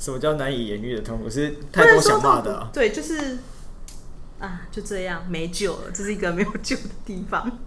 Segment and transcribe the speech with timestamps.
[0.00, 1.28] 什么叫难以言喻的痛苦？
[1.28, 2.70] 是太多想骂的、啊。
[2.72, 3.36] 对，就是
[4.38, 7.42] 啊，就这样没救了，这是一个没有救的地方。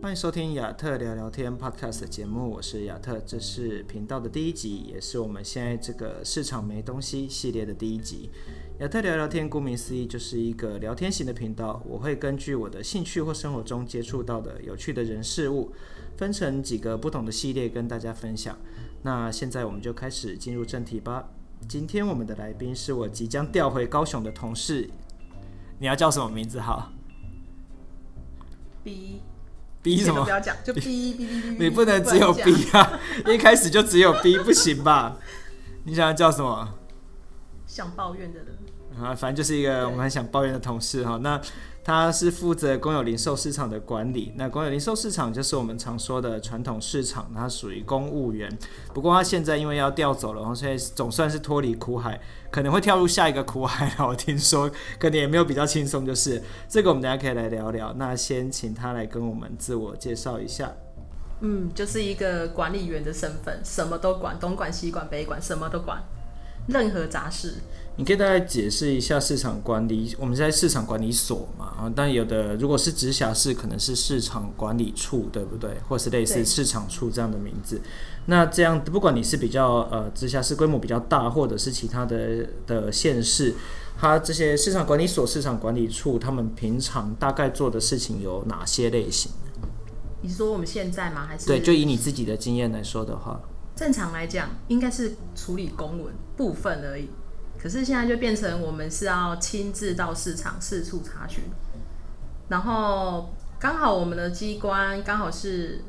[0.00, 8.30] 欢迎收听亚特聊聊天 Podcast 的节目，我是亚特，这是频道的第一集，也是我们现在这个市场没东西系列的第一集。
[8.80, 11.82] 亚特聊聊天，顾名思义就是一个聊天型的频道。
[11.84, 15.70] 我会根据我的兴趣或生活中接触到的有趣的人事物，
[16.16, 18.56] 分成几个不同的系列跟大家分享。
[19.02, 21.28] 那现在我们就开始进入正题吧。
[21.68, 24.88] 今天我们的来宾是我即将调回高雄的同事，
[25.78, 26.58] 你要叫什么名字？
[26.58, 26.90] 好
[28.82, 29.20] ，B
[29.82, 30.24] B 什么？
[30.24, 31.64] 不要讲，就 B B B B。
[31.64, 32.98] 你不能只有 B 啊！
[33.26, 35.18] 一开始就只有 B 不行吧？
[35.84, 36.78] 你想要叫什么？
[37.66, 38.56] 想抱怨的人。
[38.98, 41.18] 啊，反正就是一个我们很想抱怨的同事哈。
[41.22, 41.40] 那
[41.82, 44.32] 他是负责公有零售市场的管理。
[44.36, 48.50] 那公有零售市场就是我们常说的传统市场，他属于公务员。
[48.92, 53.92] 不过他现在因为要调走了，然后所以总算是脱离苦海，可能会跳入下一个苦海。
[54.04, 57.94] 我听说可能也没有比较轻松，就是这个我们等下可以来聊聊。
[57.94, 60.72] 那先请他来跟我们自我介绍一下。
[61.40, 66.02] 嗯，就是一个管理员的身份，什么都管，东管西管北管，什么都管，
[66.68, 67.54] 任何杂事。
[68.00, 75.76] 你可以大概解释一下市场管理，我们在市场管理所嘛，啊，但有的如果是直辖市，可能是市场管理处，对不对？
[75.86, 77.78] 或是类似市场处这样的名字。
[78.24, 83.54] 那这样，不管你是比较呃直辖市规模比较大，或者是其他的的县市，
[83.98, 89.30] 它这些市场管理所、市场管理处，他们平常大概做的事情有哪些类型？
[90.22, 91.26] 你是说我们现在吗？
[91.26, 91.60] 还是对？
[91.60, 93.42] 就以你自己的经验来说的话，
[93.76, 97.10] 正常来讲，应该是处理公文部分而已。
[97.60, 101.44] 可是现在就变成我们是要亲自到市场四处查询，
[102.48, 105.82] 然后刚好我们的机关刚好是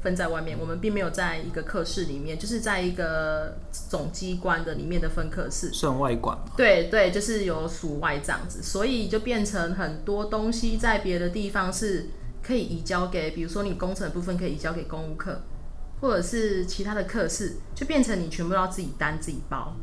[0.00, 6.38] 分在外面，我们并没有在一个课室里面，就是在一个总机关的里面的分课室，算外管。
[6.56, 12.08] 对对，就是有属外这样子，所以就变成很多东西在别的地方是
[12.42, 15.42] 可以移交给，比如说你工程的部分可以移交给公务课，
[16.00, 19.76] 或者是其他的课室，就变成你全部都要自己担自己包。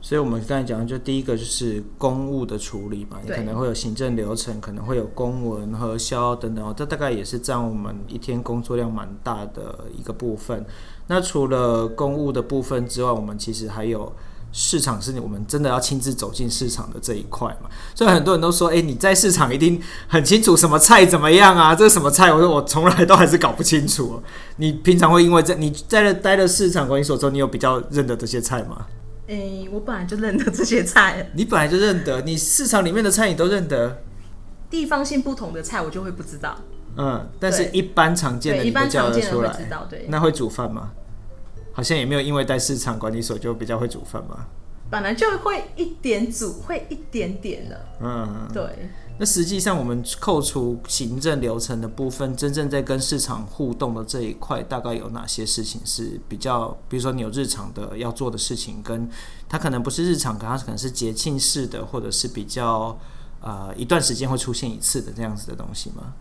[0.00, 10.64] 所以，我们刚才讲的，就第一个就是公务的处理嘛，你可能会有行政流程，可能会有公文、核销等等哦，这大概也是占我们一天工作量蛮大的一个部分。
[11.08, 14.12] 那除了公务的部分之外，我们其实还有
[14.52, 17.68] 市场，是我们真的要亲自走进市场的这一块嘛。
[17.94, 21.74] 所以很多人都说，哎，你在市场一定很清楚什么菜怎么样啊？
[21.74, 22.32] 这是什么菜？
[22.32, 24.22] 我说我从来都还是搞不清楚。
[24.58, 28.86] 你平常会因为在你在这待了市场管理所之后，你有比较认得这些菜吗？
[29.28, 31.30] 诶、欸，我本来就认得这些菜。
[31.34, 34.02] 你本来就认得，你市场里面的菜你都认得。
[34.70, 36.56] 地方性不同的菜我就会不知道。
[36.96, 39.52] 嗯，但是一般常见的你都叫得出来。
[39.52, 40.06] 知道，对。
[40.08, 40.90] 那会煮饭吗？
[41.72, 44.46] 好像也没有，因为在市场管理所就比较会煮饭嘛。
[44.90, 47.80] 本来就会一点煮，会一点点的。
[48.00, 48.62] 嗯，对。
[49.18, 56.68] 那实际上，我们扣除行政流程的部分，真正在跟市场互动的这一块，大概有哪些事情是比较？
[56.88, 59.08] 比如说，你有日常的要做的事情，跟
[59.48, 62.96] 它可能不是日常，可它可能是节庆式的，或者是比较
[63.40, 66.14] 呃一段时间会出现一次的这样子的东西吗？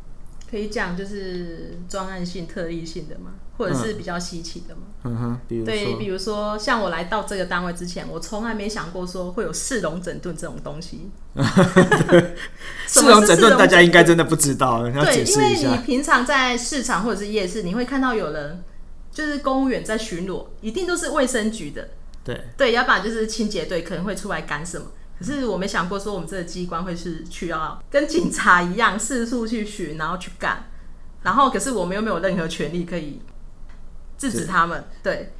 [0.49, 3.31] 可以讲就是专案性、特例性的吗？
[3.57, 4.81] 或者是比较稀奇的吗？
[5.03, 11.09] 嗯哼，比如说对，比如说像我来到这个单位之前，我从来没想过说会有市容整顿这种东西。
[12.87, 15.39] 市容整顿大家应该真的不知道，要解释一下。
[15.41, 18.63] 对，因为你平常在市场或者是夜市，你会看到有人
[19.11, 21.89] 就是公务员在巡逻，一定都是卫生局的。
[22.23, 24.85] 对对，要不然就是清洁队可能会出来干什么。
[25.19, 30.65] 可是我没想过说我们这个机关会是去要跟警察一样四处去巡，然后去干，
[31.23, 33.19] 然后可是我们又没有任何权利可以
[34.15, 34.83] 制止他们。
[35.01, 35.33] 对，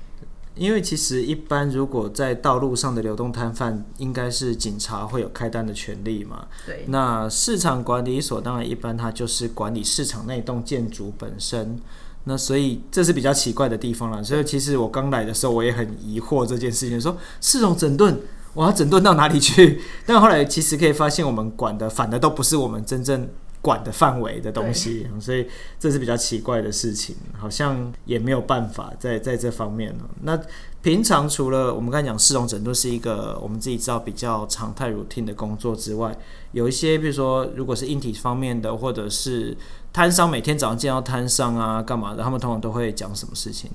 [0.55, 6.47] 因为其实一般如果在道路上的流动摊贩，应该是警察会有开单的权利嘛。
[6.65, 11.79] 对，那市场管理所当然一般它就是管理市场那栋建筑本身，
[12.23, 14.23] 那所以这是比较奇怪的地方了。
[14.23, 18.19] 所以其实我刚来的时候我也很疑惑这件事情，说市容整顿。
[18.57, 19.79] 我要整顿到哪里去？
[20.03, 23.29] 但后来其实可以发现，我们管的反而都不是我们真正
[23.61, 25.47] 管的范围的东西，所以
[25.79, 29.95] 这是比较奇怪的事情，好像也没有办法在在这方面。
[30.23, 30.39] 那
[30.81, 36.17] 平常除了我们刚才讲市容整顿是一个我们自己知道比较常态 routine 的工作之外，
[36.53, 39.55] 有一些比如说如果是硬体方面的，或者是
[39.93, 43.69] 摊商每天早上见到摊商啊干嘛的，他们通常都会讲什么事情？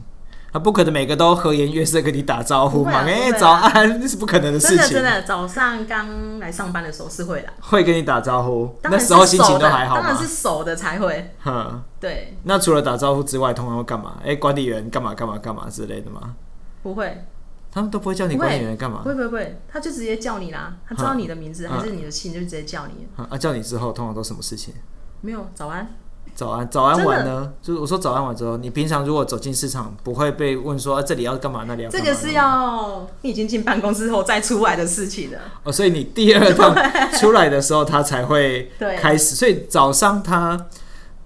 [0.52, 3.04] 他不可能每个都和颜悦色跟你打招呼嘛？
[3.06, 4.76] 哎、啊，早安，那是不可能的事情。
[4.76, 8.70] 真的，真的，早上刚来上班的时候是会的，会跟你打招呼。
[8.82, 10.02] 那时候心情都还好吗？
[10.02, 11.34] 当然是熟的才会。
[11.40, 12.37] 哼，对。
[12.43, 14.19] 那除了打招呼之外，通常会干嘛？
[14.22, 16.37] 哎，管理员干嘛干嘛干嘛之类的吗？
[16.82, 17.25] 不会，
[17.70, 19.00] 他们都不会叫你管理员干嘛？
[19.02, 20.76] 不会，不会，不会，他就直接叫你啦。
[20.87, 23.06] 他知道你的名字还是你的姓，就直接叫你。
[23.16, 24.75] 啊，叫你之后，通常都什么事情？
[25.22, 25.88] 没有，早安。
[26.34, 27.52] 早安，早安完呢？
[27.62, 32.06] 就是我说早安完之后，你平常如果走进市场，不会被问说、啊、这里要干嘛，那里要干嘛？
[32.06, 35.38] 这个是要你已经进办公室后再出来的事情了。
[35.64, 36.75] 哦，所以你第二趟
[37.12, 39.34] 出来的时候，他才会 开始。
[39.34, 40.67] 所以早上他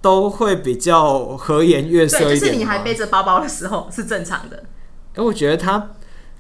[0.01, 2.41] 都会比较和颜悦色一点。
[2.41, 4.65] 就是你还背着包包的时候是正常的。
[5.15, 5.91] 哎，我觉得他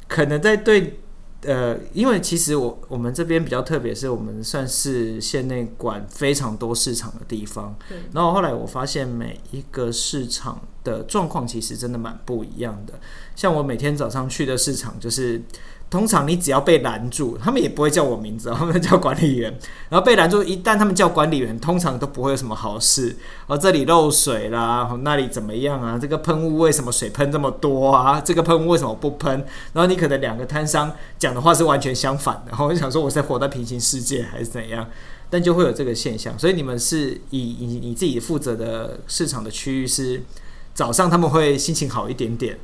[0.08, 1.00] 可能在对。
[1.46, 7.74] 呃，因为其实我我们这边比较特别，是我们算是县内管非常多市场的地方。
[7.88, 7.96] 对。
[8.12, 12.94] 然后后来我发现每一个市场的状况其实真的蛮不一样的。
[13.34, 15.40] 像我每天早上去的市场就是。
[15.88, 19.56] 通常你只要被拦住，他们也不会叫我名字，他们叫管理员。
[19.88, 23.16] 然后被拦住，一旦他们叫管理员，通常都不会有什么好事。
[23.46, 25.96] 哦，这里漏水啦，那里怎么样啊？
[25.96, 28.20] 这个喷雾为什么水喷这么多啊？
[28.20, 29.32] 这个喷雾为什么不喷？
[29.72, 32.50] 然后你可能两个摊商讲的话是完全相反的。
[32.50, 34.88] 然 后我就想说，我在活在平行世界还是怎样？
[35.30, 36.36] 但就会有这个现象。
[36.36, 40.22] 所以你们是以以你自己负责的市场的区域是
[40.74, 42.58] 早上他们会心情好一点点。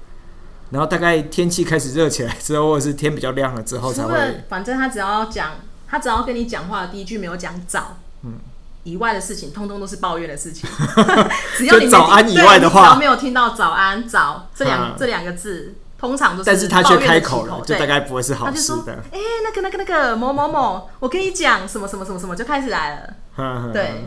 [0.73, 4.43] 然后大概天气开始热起来之后，或者是天比较亮了之后才会。
[4.49, 5.53] 反正他只要讲，
[5.87, 8.39] 他只要跟你讲话的第一句没有讲早，嗯，
[8.85, 10.69] 以外的事情，通通都是抱怨的事情。
[11.59, 16.47] 只要你早安以外的话，只要没有听到早安早这两这两个字，通常都是。
[16.47, 18.95] 但是他却开口了，就大概不会是好事的。
[19.13, 23.15] 哎，那个那个那个某某某，我跟你讲什么什么什么什么，就开始来了。
[23.75, 24.07] 对。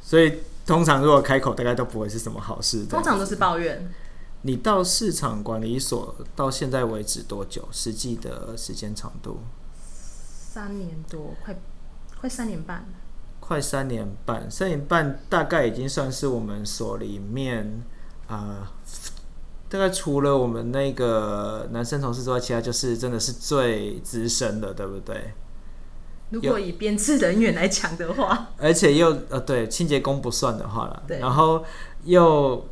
[0.00, 2.84] 所以通常如果开口，大概都不会是什么好事。
[2.88, 3.90] 通常都是抱怨。
[4.42, 7.68] 你到市场管理所到现在为止多久？
[7.72, 9.38] 实际的时间长度？
[9.74, 11.58] 三年多，快
[12.20, 12.86] 快三年半。
[13.40, 17.82] 快三年半，三年半大概已经算是我们所里面
[18.28, 18.68] 啊、呃，
[19.68, 25.32] 大概除了我们那个男生同事之外，其他就是真的是最资深的，对不对？
[26.30, 31.64] 如果以编制人员来讲的话，而且又呃，对，清洁工不算的话了，对，然后
[32.04, 32.64] 又。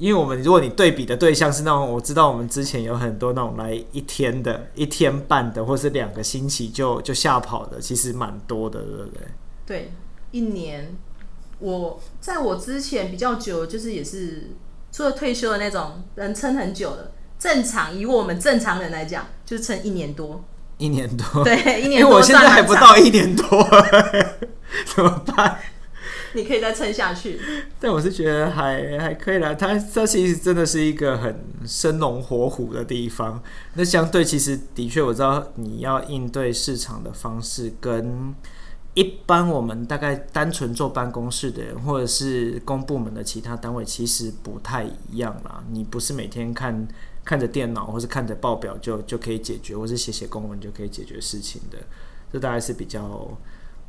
[0.00, 9.20] 因为我们如果你对比的对象是那种，我知道我们之前有很多那种来一天的、一天半的，或是两个星期就就吓跑的，其实蛮多的，对不对？
[9.66, 9.92] 对，
[10.30, 10.96] 一年，
[11.58, 14.52] 我在我之前比较久，就是也是
[14.90, 20.42] 除了退休的那种人撑很久的，正常以我们正常人来讲，就是撑一年多。
[20.78, 22.00] 一年多，对，一年 多。
[22.00, 23.44] 因为我现在还不到一年多，
[24.96, 25.58] 怎么办？
[26.34, 27.40] 你可以再撑下去，
[27.80, 29.52] 但我是觉得还还可以啦。
[29.54, 33.42] 它这其实真的是一个很生龙活虎的地方。
[33.74, 38.34] 那相对其实的确，我知道你要应对市场的方式跟
[38.94, 45.64] 一般我们大概单纯坐办公室的人，或者是公部门的其他单位，其实不太一样啦。
[45.72, 46.86] 你不是每天看
[47.24, 51.78] 看着电脑或是看着报表就就可以解决，或是写写公文就可以解决事情的。
[52.32, 53.36] 这大概是比较。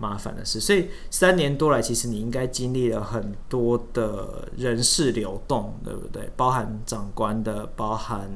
[0.01, 6.27] 麻烦的事，所以三年多来，其实你应该经历了很多的人事流动，对不对？
[6.35, 8.27] 包含长官的，包含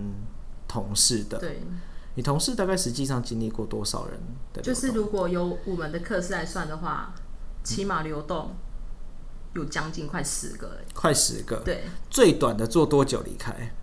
[0.67, 1.39] 同事的。
[1.39, 1.63] 对，
[2.13, 4.19] 你同事大概实际上经历过多少人
[4.53, 4.62] 的？
[4.62, 7.15] 就是如果由我们的课室来算的话，
[7.63, 8.56] 起码流动
[9.56, 10.77] 有将近快十个了。
[10.94, 11.63] 快十个。
[11.65, 13.74] 对，最短的做多久离开？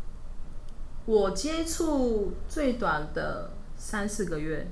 [1.04, 4.70] 我接触最短的三四个月，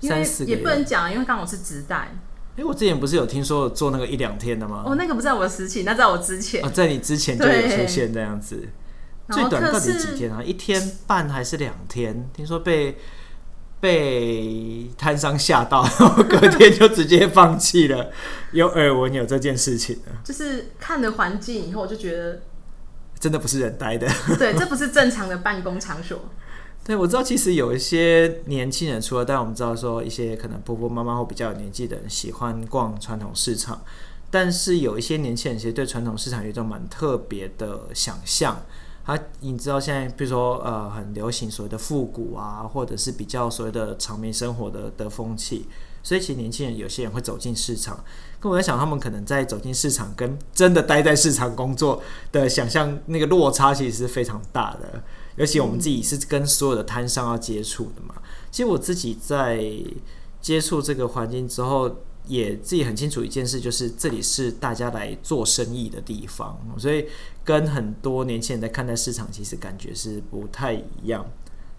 [0.00, 2.12] 因为也不能讲，因为刚好是直带。
[2.60, 4.82] 哎，我之前不是有听说做那个一两天的吗？
[4.84, 6.62] 哦，那个不在我的时期，那在我之前。
[6.62, 8.68] 哦，在你之前就有出现这样子。
[9.30, 10.42] 最短到底几天啊？
[10.42, 12.28] 一天半还是两天？
[12.34, 12.98] 听说被
[13.80, 18.10] 被摊商吓到，然 后隔天就直接放弃了。
[18.52, 20.10] 有耳闻有这件事情的。
[20.22, 22.42] 就是看了环境以后，我就觉得
[23.18, 24.06] 真的不是人待的。
[24.38, 26.28] 对，这不是正常的办公场所。
[26.90, 33.80] 对，我知道，其实有一些年轻人，除了，但我们知道说，一些可能婆婆妈妈或比较有年纪的人喜欢逛传统市场，
[34.28, 38.60] 但是有一些年轻人其实对传统市场有一种蛮特别的想象。
[39.04, 45.68] 他，你知道现在，比如说呃，很流行所谓的复古啊，或者是比较所谓的长民生活的的风气，
[46.02, 48.02] 所以其实年轻人有些人会走进市场。
[48.40, 55.00] 跟我在想，他们可能在走进市场跟真的待在市场工作的想象，那个落差其实是非常大的。
[55.40, 58.14] 尤其我们自己是跟所有的摊商要接触的嘛，
[58.50, 59.64] 其实我自己在
[60.38, 67.06] 接触这个环境之后，也自己很清楚一件事，就是这里是大家来做生意的地方，所以
[67.42, 71.26] 跟很多年轻人在看待市场，其实感觉是不太一样。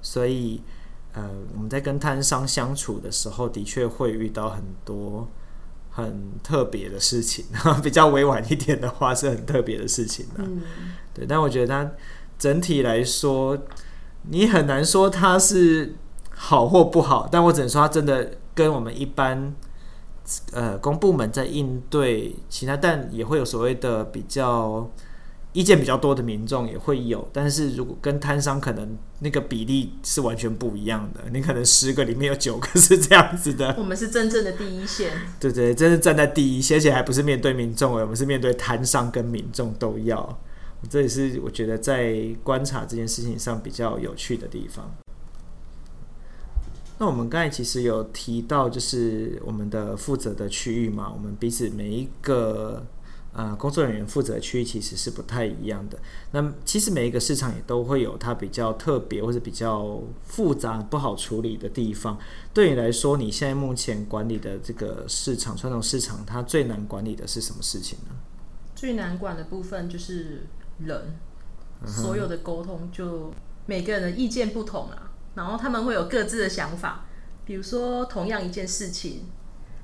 [0.01, 0.59] 所以，
[1.13, 5.29] 呃，我们在跟摊商相处的时候，的确会遇到很多
[5.91, 7.45] 很特别的事情。
[7.83, 10.43] 比较委婉一点的话，是很特别的事情的。
[10.43, 10.63] 嗯，
[11.13, 11.27] 对。
[11.27, 11.91] 但我觉得它
[12.41, 13.57] 整体来说，
[14.24, 15.95] 你很难说它是
[16.36, 17.29] 好或不好。
[17.31, 19.53] 但我只能说，它真的跟我们一般。
[20.53, 24.89] 呃，公部门在应对其他，但也会有所谓的比较
[25.51, 33.75] 意见比较多的民众也会有，但是如果跟摊商可能那个比例是完全不一样的，你可能十个里面有九个是这样子的。
[33.79, 40.39] 我们是真正的第一线，对对，真是站在第一线，而且还不是面对民众，我们是面对摊商跟民众都要。
[40.89, 44.91] 这也是我觉得在观察这件事情上比较有趣的地方。
[46.97, 52.85] 那我们刚才其实有提到，就是我们的负责的区域嘛，我们彼此每一个
[53.33, 55.97] 呃工作人员负责的区域其实是不太一样的。
[56.31, 62.19] 那其实每一个市场也都会有它比较特别或者比较复杂不好处理的地方。
[62.53, 68.15] 对你来说，你现在目前管理的这个市场，传统市场，它最难管理的是什么事情呢？
[68.75, 70.43] 最难管的部分就是
[70.85, 71.15] 人，
[71.85, 73.33] 所有的沟通就
[73.65, 75.11] 每个人的意见不同啊。
[75.33, 77.05] 然后他们会有各自的想法，
[77.45, 79.29] 比如说同样一件事情，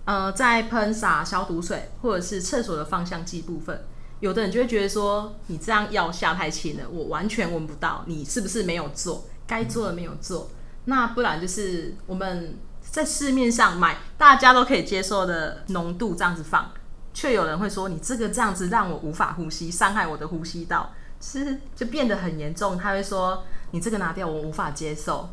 [0.05, 3.85] 呃，在喷洒消毒水或者是厕所的芳香剂部分，
[4.19, 10.49] 有的人就会觉得说，你这样药下太轻了，我完全闻不到，你是不是没有做该做的没有做？
[10.85, 16.71] 那不然就是我们在市面上买大家都可以接受的浓度这样子放，
[17.19, 22.77] 却有人会说，你这个这样子让我无法呼吸，伤害我的呼吸道，其实就变得很严重。
[22.77, 25.27] 他会说，你这个拿掉，我无法接受。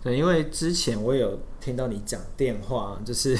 [0.00, 3.36] 对，因为之前我有听到你讲电话，就是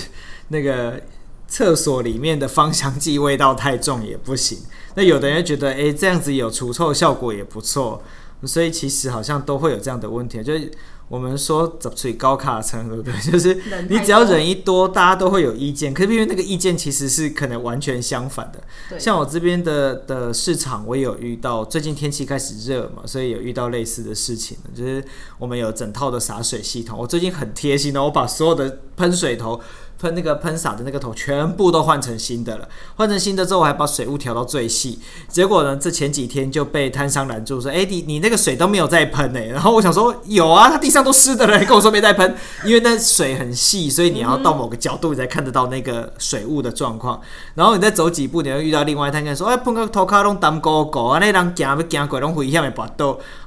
[0.48, 1.00] 那个
[1.46, 4.58] 厕所里面的芳香剂味道太重也不行。
[4.96, 8.02] 那有的人觉得，哎，这样子有除臭效果也不错，
[8.42, 10.68] 所以其实好像都会有这样的问题，就是。
[11.08, 13.14] 我们说怎么处理高卡层，对不对？
[13.32, 15.92] 就是你只要人一多，大家都会有意见。
[15.94, 18.98] 可是因为那个意见其实是可能完全相反的。
[18.98, 21.64] 像我这边的的市场，我也有遇到。
[21.64, 24.58] 最近天气开始热嘛，所以有遇到类似的事情。
[24.74, 25.02] 就是
[25.38, 26.98] 我们有整套的洒水系统。
[26.98, 29.60] 我最近很贴心的，我把所有的喷水头。
[29.98, 34.98] 喷那个喷洒的那个头全部都换成新的了，换成新的之后，我还把水雾调到最细。
[35.28, 47.20] 结果呢，这前几天就被摊商拦住说：“哎，你你那个水都没有在喷呢。”然后我想说：“有啊，它地上都湿的了，你跟我说没在喷，因为那水很细，所以你要到某个角度你才看得到那个水雾的状况。
[47.54, 52.86] 然后你再走几步，你会遇到另外一摊商说：‘哎，喷个头卡拢当狗狗啊，那人行不行过拢危险的，把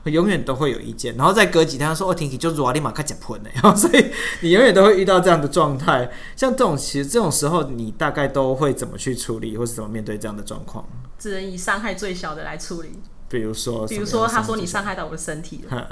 [0.04, 3.50] 都永远都会有意见。’然后再隔几天说：‘哦，天气就热啊，你马开始喷呢。
[3.62, 4.06] ’然后所以
[4.42, 10.86] 你永远都会遇到这样的状态。”像这种，其实这种时候，你大概都会怎么去处理，或是怎么面对这样的状况？
[11.20, 13.00] 只能以伤害最小的来处理。
[13.30, 15.88] 比如说，比如说，他说你伤害到我的身体了，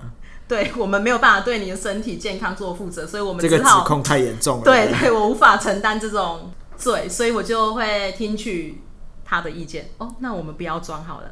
[0.45, 4.63] 对，我们没有办法对你的身体健康做负责，所以我们这个指控太严重了。
[4.63, 8.81] 对，对，对，我无法承担这种罪，所以我就会听取
[9.23, 9.91] 他的意见。
[9.99, 11.31] 哦，那我们不要装好了。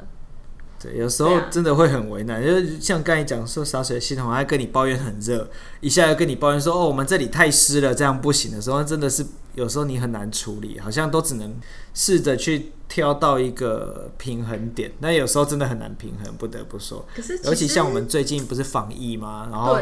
[0.79, 5.49] 对，有时候真的会很为难，就是像刚才讲说洒水系统，还跟你抱怨很热，
[5.81, 11.55] 一下又跟你抱怨说哦，我们这里太湿了，这样不行的时候，真的是有时候你很难处理，好像都只能
[11.95, 17.03] 试着去挑到一个平衡点，那有时候真的很难平衡，不得不说。
[17.15, 19.47] 可是，尤其像我们最近不是防疫吗？
[19.51, 19.79] 然后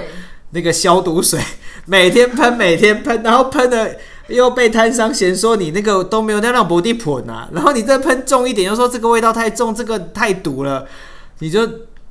[0.56, 1.40] 那个消毒水
[1.86, 3.96] 每天喷，每天喷，然后喷的。
[4.28, 10.88] 又被摊商嫌说你那个都没有那让不地喷啊，然后你再喷重一点，又说这个味道太重，这个太毒了，
[11.38, 11.62] 你就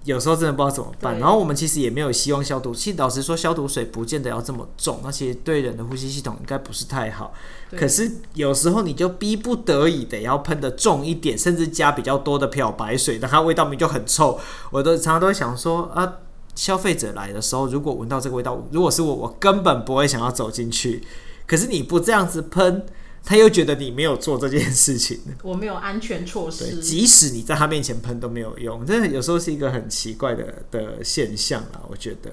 [0.05, 1.19] 有时候真的不知道怎么办。
[1.19, 7.35] 然后我们其实也没有希望消毒，其实老实说，消毒水不见得要这么重，那其实对人的呼吸系统应该不是太好。
[7.77, 14.39] 可是有时候你就逼不得已得要喷的重一点，甚至加比较多的漂白水，那它味道明明就很臭。
[14.71, 16.13] 我都常常都会想说啊，
[16.55, 21.03] 消费者来的时候如果闻到这个味道，如果是我，我根本不会想要走进去。
[21.47, 22.87] 可是你不这样子喷，
[23.23, 25.21] 他又觉得你没有做这件事情。
[25.43, 26.81] 我没有安全措施。
[26.81, 31.83] 即使你在他面前喷都没有用，这有时候是一个很奇怪的的现象啊。
[31.89, 32.31] 我觉得，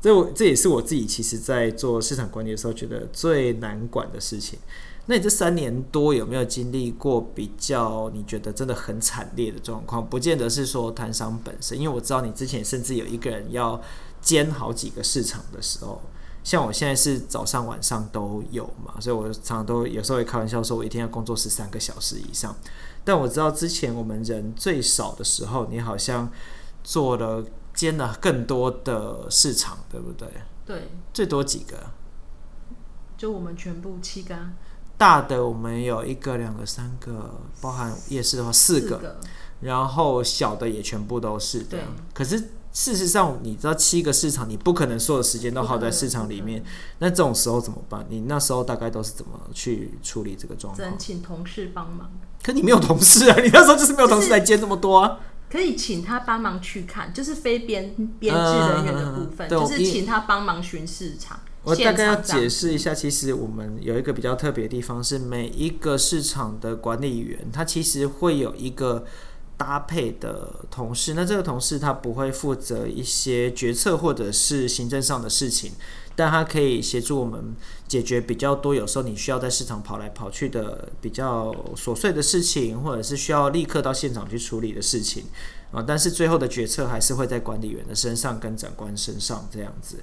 [0.00, 4.58] 这我这也是我自己其实在做市场管理的时候觉得最难管的事情。
[5.06, 10.08] 那你这三年多有没有经历过比较你觉得真的很惨烈的状况？
[10.08, 13.80] 不见得是说摊商本身，因为我知道你之前甚至有一个人要
[14.20, 16.00] 兼好几个市场的时候。
[16.42, 22.54] 像我现在是早上晚上都有嘛，所以我常常都有时候会开玩笑说，我一天要工作十三个小时以上。
[23.02, 26.30] 但我知道之前我们人最少的时候，你好像
[26.82, 27.42] 做了
[27.72, 30.28] 兼了更多的市场，对不对？
[30.66, 31.78] 对，最多几个？
[33.16, 34.36] 就我们全部七个。
[34.96, 39.18] 大的我们有一个、两个、三个，包含夜市的话四个，
[39.60, 41.86] 然后小的也全部都是这样。
[41.86, 46.64] 对可是事实上，你知道七个市场，你不可能所有时间都耗在市场里面。
[46.98, 48.04] 那这种时候怎么办？
[48.08, 50.76] 你那时候大概都是怎么去处理这个状况？
[50.76, 52.10] 只能请同事帮忙。
[52.42, 53.36] 可你没有同事啊！
[53.40, 55.18] 你那时候就是没有同事来接这么多啊。
[55.48, 61.38] 可以请他帮忙去看，就是非编编制人员的部分，嗯、就是请他帮忙巡市场。
[61.64, 69.06] 我大概要解释一下，其实我们有一个比较特别的地方，是每一个市场的管理员，他其实会有一个
[69.56, 71.14] 搭配的同事。
[71.14, 75.72] 那这个同事他不会负责一些决策或者是行政上的事情，
[76.14, 77.54] 但他可以协助我们
[77.88, 85.24] 解决比较多有时候你需要在市场跑来跑去的比较琐碎的事情，或者是需要立刻到现场去处理的事情
[85.72, 85.82] 啊。
[85.86, 90.00] 但是最后的决策还是会在管理员的身上跟长官身上这样子。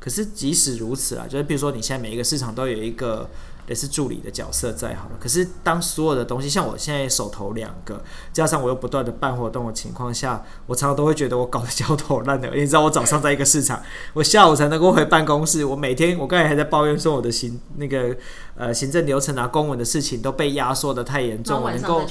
[0.00, 3.28] 可是即使如此啊，就是比如说你现在每一个市场都有一个
[3.70, 12.50] 类似助理的角色在好了，可是当所有的东西像我现在手头两个，加上我又不断的办活动的情况下，我常常都会觉得我搞得焦头烂额。
[12.56, 13.80] 你知道我早上在一个市场，
[14.12, 18.16] 我下午才能够回办公室，我每天我刚才还在抱怨说我的行那个。
[18.56, 22.04] 呃，行政流程啊，公文的事情都被压缩的太严重，我能够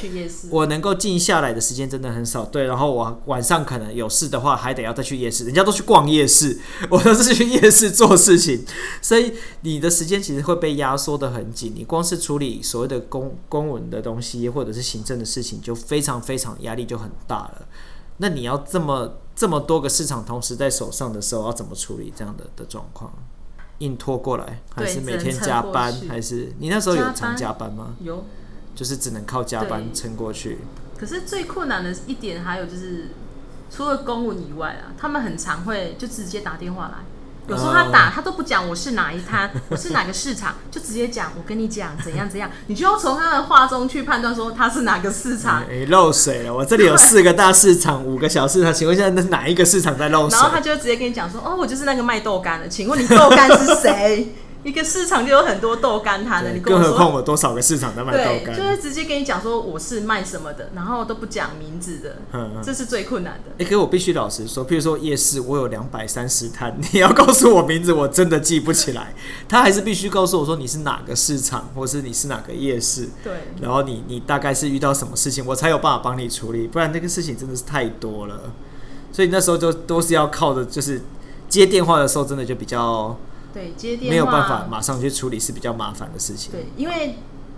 [0.50, 2.44] 我能够静下来的时间真的很少。
[2.46, 5.46] 对，然后我晚上可能有事的话，还得要再去夜市。
[5.46, 6.58] 人家都去逛夜市，
[6.90, 8.66] 我都是去夜市做事情，
[9.00, 11.74] 所以你的时间其实会被压缩的很紧。
[11.76, 17.68] 你光是处理所谓的公公文的东西，或者是行政的事情，就非常非常压力就很大了。
[18.18, 23.12] 那你要这么这么多个市场同时在手上的时候，要怎么处理这样的的状况？
[23.80, 25.94] 硬拖过来，还是每天加班？
[26.10, 27.96] 还是你那时候有常加班吗？
[28.02, 28.26] 有，
[28.76, 30.58] 就是只能靠加班撑过去。
[30.98, 33.12] 可是最困难的一点还有就是，
[33.72, 36.98] 除了公文以外啊，他们很常会就直接打电话来。
[37.50, 45.64] 有时候他打他都不讲我是哪一摊， 我是哪个市场，就直接讲我跟你讲怎样怎样，你就要从他的话中去判断说他是哪个市场。
[45.70, 46.54] 哎，漏水了！
[46.54, 50.38] 我这里有四个大市场，五个小市场，请问现在那是哪一个市场在漏水？
[50.40, 54.34] 然后他就直接跟你讲说，哦，我就是那个卖豆干的，请问你豆干是谁？
[54.62, 58.54] 一个市场就有很多豆干摊的，你更何况我多少个市场在卖豆干？
[58.54, 63.52] 对，就是直接跟你讲说我是卖什么的，然后都不讲名字的， 嗯嗯，这是最困难的。
[63.52, 69.14] 哎、欸，可是我必须老实说，譬如说夜市，我有两百三十摊， 你要告诉我名字，我真的记不起来。
[69.48, 78.52] 他还是必须告诉我说你是哪个市场，或是你是哪个夜市，对，然后你你大概是遇到什么事情，我才有办法帮你处理，不然那个事情真的是太多了。
[79.14, 81.02] 所以那时候就都是要靠着，就是
[81.48, 83.18] 接电话的时候，真的就比较。
[83.54, 86.52] 对，接电话没有办法马上去处理是比较麻烦的事情。
[86.52, 87.18] 对，因为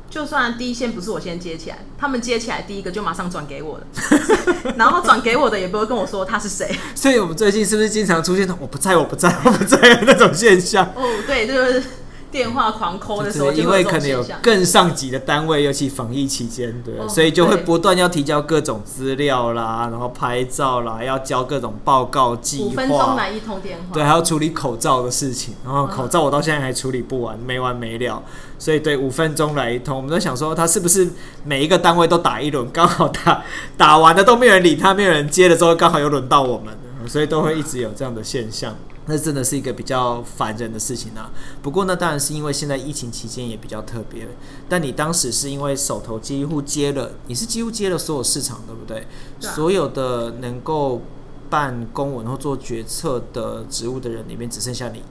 [0.09, 3.85] 就算第一线不是我先接起来，他们接起来第一个就马上转给我了，
[4.77, 6.69] 然后转给我的也不会跟我说他是谁。
[6.95, 10.85] 所以我们最近是不是经常出现我不在我不在我不在那种现象？
[10.95, 11.83] 哦，对，就是。
[12.31, 22.65] 电话狂 call 的时候，因为可能有更上级的单位，尤其防疫期间，对，所以就会不断要提交各种资料啦，然后拍照啦，要交各种报告计划。
[22.65, 28.23] 五分钟来一通电话，对，还要处理口罩的事情，然后口罩我到现在还处理不完，没完没了。
[28.57, 31.09] 所以对，五分钟来一通，我们在想说，他是不是
[31.43, 33.43] 每一个单位都打一轮，刚好打
[33.75, 36.73] 打完了都没有人理他，没有人接了之后，刚好又轮到我们，
[37.07, 38.75] 所以都会一直有这样的现象。
[39.11, 41.29] 那真的是一个比较烦人的事情啊。
[41.61, 44.25] 不过呢当然是因为现在疫情期间也比较特别。
[44.69, 49.05] 但你当时是因为手头几乎接了，你是几乎接了所有市场，对不对？
[49.41, 49.53] 对啊。
[49.53, 51.01] 所有的能够
[51.49, 55.03] 办公文或做决策的职务的人里面，只剩下你。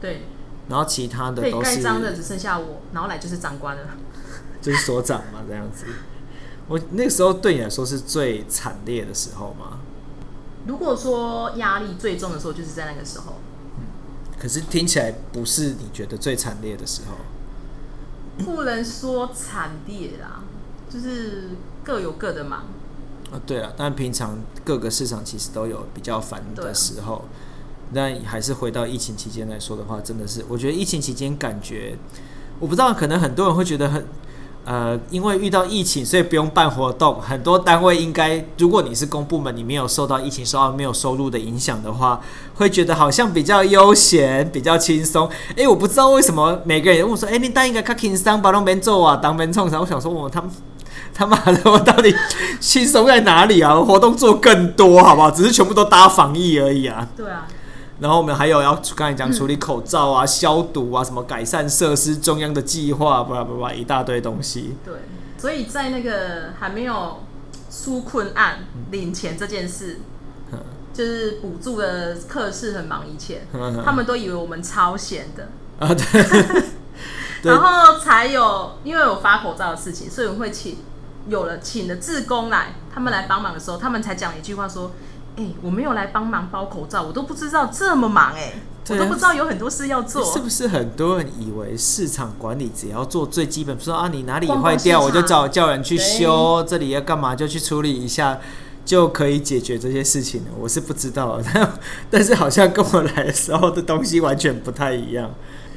[0.00, 0.22] 对。
[0.68, 3.82] 然后其他的都是盖章的只剩下我，然后来就是长官了，
[4.60, 5.86] 就是所长嘛，这样子。
[6.66, 9.78] 我那个时候对你来说是最惨烈的时候吗？
[10.66, 13.34] 如果说压力最重的时候，就是在那个时候。
[14.44, 18.44] 嗯，可是听起来不是你觉得最惨烈的时候。
[18.44, 20.42] 不能说惨烈啦，
[20.90, 21.48] 就是
[21.82, 22.66] 各有各的忙。
[23.32, 27.24] 啊，对啊，但平常各个市场其实都有比较烦的时候。
[27.94, 31.96] 但还是回到疫情期间来说的话，真的是，我觉得疫情期间感觉，
[32.58, 34.04] 我不知道，可能很多人会觉得很。
[34.64, 37.20] 呃，因为遇到疫情，所以不用办活动。
[37.20, 42.18] 很多单位应该，如果你是公部门，你没有受到疫情受到没有收入的影响的话，
[42.54, 45.28] 会觉得好像比较悠闲，比较轻松。
[45.54, 50.42] 哎，我不知道为什么每个人问我说：“哎，你当一个较轻松，把东边做啊，当边冲啥？”我想说，我他
[51.12, 52.14] 他妈的，我到底
[52.58, 53.76] 轻松在哪里啊？
[53.76, 55.30] 活动做更多，好不好？
[55.30, 57.06] 只是全部都搭防疫而已啊。
[57.16, 57.46] 对啊。
[58.04, 64.74] 然后我们还有要刚才讲处理口罩啊、嗯、消毒啊、什么改善设施、中央的计划，巴拉巴拉一大堆东西。
[64.84, 64.92] 对，
[65.38, 67.22] 所以在那个还没有
[67.72, 70.00] 纾困案领钱这件事，
[70.52, 70.58] 嗯、
[70.92, 75.88] 就是补助的课室很忙以前，嗯、他们都以为我们超闲的啊。
[77.42, 80.76] 对，然后才有因为有发口罩的事情，所以我会请
[81.30, 84.90] 有了请了志工来，他们来帮忙的时候，他们才讲一句话说
[85.36, 88.52] ：“哎、欸，我没有来帮忙包口罩，我都不知道这么忙、欸，哎，
[88.90, 98.40] 我都不知道有很多事要做。”是不是很多人以为市场管理只要做最基本，说啊，你哪里坏掉，我就找叫人去修，这里要干嘛就去处理一下。
[98.84, 100.50] 就可以解决这些事情了。
[100.60, 101.72] 我是不知道，但
[102.10, 105.30] 但是好像跟我来的时候的东西完全不太一样，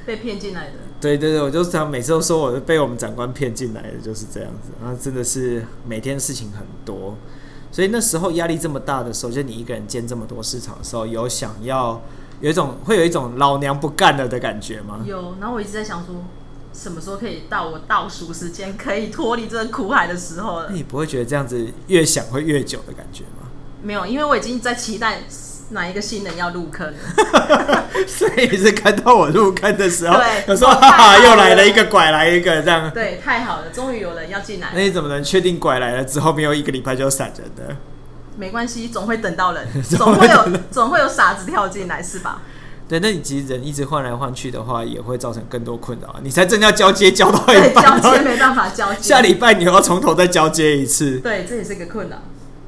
[0.06, 0.74] 被骗进来的。
[1.00, 4.72] 对对对，我就常每次都说我是被我们长官骗进来的，就是这样子。
[4.82, 7.16] 然后真的是每天事情很多，
[7.72, 12.02] 所以那时候压力这么大的时候，就你一个人兼这么多市场的时候，有想要
[12.42, 15.02] 有一种会有一种老娘不干了的感觉吗？
[15.06, 15.36] 有。
[15.40, 16.16] 然后我一直在想说。
[16.74, 20.70] 什么时候可以到我倒数时间，可以脱离这个苦海的时候了？
[20.70, 23.50] 你不会觉得这样子越想会越久的感觉吗？
[23.82, 25.24] 没有，因为我已经在期待
[25.70, 27.86] 哪一个新人要入坑了。
[28.08, 32.90] 所以你是看到我入坑的时候，对，有时候 哈哈，又来了一个拐来一个这样。
[32.92, 34.70] 对，太好了，终于有人要进来。
[34.74, 37.76] 那你怎么能确定拐来了之后没有一个礼拜就闪人的？
[38.38, 42.42] 没关系，总会等到人， 总会有总会有傻子跳进来，是吧？
[42.88, 46.16] 对，那你其实人一直换来换去的话，也会造成更多困扰。
[46.24, 49.00] 你才正要交接，交到一半，交接没办法交接。
[49.02, 51.18] 下礼拜你又要从头再交接一次。
[51.18, 52.16] 对，这也是个困扰。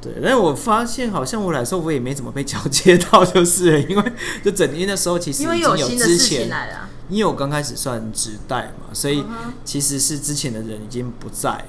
[0.00, 6.88] 对，但是我发现好像我来说，我也没怎么被交接到，就是因为就整天的时候，其实已经有之前，因为有新的事情来了。
[7.08, 9.24] 因为我刚开始算直代嘛，所以
[9.64, 11.64] 其实是之前的人已经不在，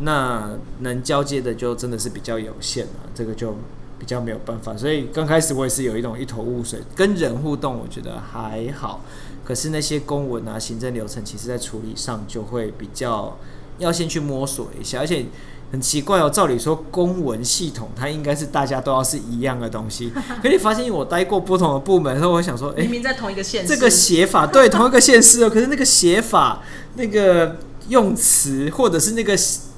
[0.00, 2.92] 那能交接的就真的是比较有限了。
[3.14, 3.56] 这个就。
[3.98, 6.78] 比较没有办法，所以刚开始我也是有一种一头雾水。
[6.94, 9.02] 跟人互动，我觉得还好，
[9.44, 13.36] 可是那些公文啊、行政流程，其实在处理上就会比较
[13.78, 15.00] 要先去摸索一下。
[15.00, 15.26] 而且
[15.70, 26.62] 很奇怪哦，照理说公文系统它应该是大家都要是一样的东西，可你发现我待过不同的部门，然后我想说，哎，明明在同一个县，这个写法对同一个县市哦，可是那个写法、
[26.96, 27.56] 那个
[27.88, 29.36] 用词或者是那个。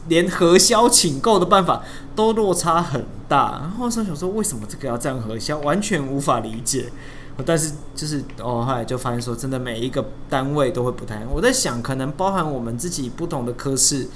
[0.08, 1.84] 连核销请购的办法
[2.16, 6.86] 都落差很大，然后我想说，为什么这个要这样核销，完全无法理解。
[7.44, 11.22] 但是就是哦，后来就发现说，真的每一个单位都会不太。
[11.30, 14.08] 我在想，可能包含我们自己不同的科室，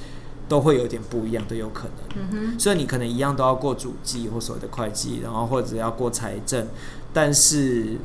[0.48, 2.18] 都会有点不一样，都有可能。
[2.18, 2.60] 嗯哼。
[2.60, 6.66] 所以你可能一样都要过主计或所谓的会计，然后或者要过财政，
[7.12, 7.98] 但是。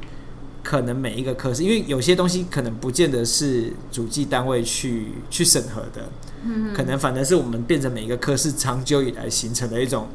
[0.61, 6.09] 可能每一个科室，因为有些东西可能不见得是主计单位去去审核的，
[6.43, 10.09] 嗯，可能反正是我们变成每一个科室长久以来形成的一种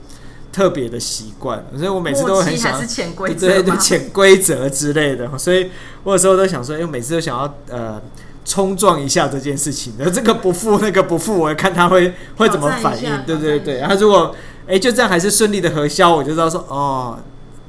[0.52, 2.78] 特别的习惯，所以我每次都很想，
[3.34, 5.70] 对对对，潜规则之类的，所以
[6.04, 8.00] 我有时候都想说，因为每次都想要呃
[8.44, 14.34] 冲撞一下这件事情，的 这个不付那个不付，我看他会会怎么反应，对对对，然后如果
[14.66, 17.18] 哎就这样还是顺利的核销，我就知道说哦。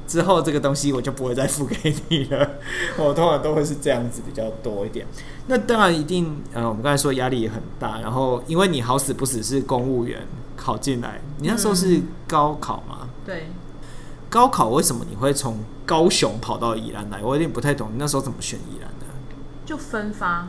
[0.08, 2.48] 之后这个东西我就不会再付给你了，
[2.96, 5.04] 我通常都会是这样子比较多一点。
[5.48, 10.24] 那当然一定，呃，我们刚才说压力也很大，然后因为你好死不死是公务员
[10.56, 12.98] 考进来，你那时候是高考吗？
[13.00, 13.46] 嗯，对。
[14.30, 17.20] 高考为什么你会从高雄跑到宜兰来？
[17.20, 19.06] 我有点不太懂，你那时候怎么选宜兰的？
[19.64, 20.46] 就分发。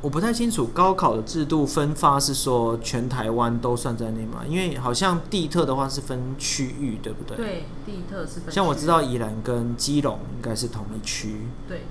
[0.00, 4.44] 我不太清楚高考的制度分发是说全台湾都算在内吗？
[4.48, 7.36] 因为好像地特的话是分区域，对不对？
[7.36, 8.52] 对，地特是分。
[8.52, 11.48] 像我知道宜兰跟基隆应该是同一区。
[11.68, 11.82] 对。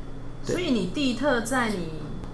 [0.44, 1.90] 所以你地特在你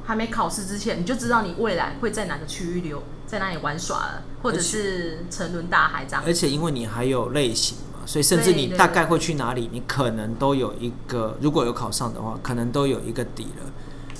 [0.05, 6.21] 还没考试之前，你就知道你未来会在哪个区域留，在哪里玩耍了，或者是沉沦大海这样。
[6.23, 13.65] 而且因为你还有类型嘛，所以甚至你大概会去哪里，你可能都有一个，如果有考上的话，可能都有一个底了。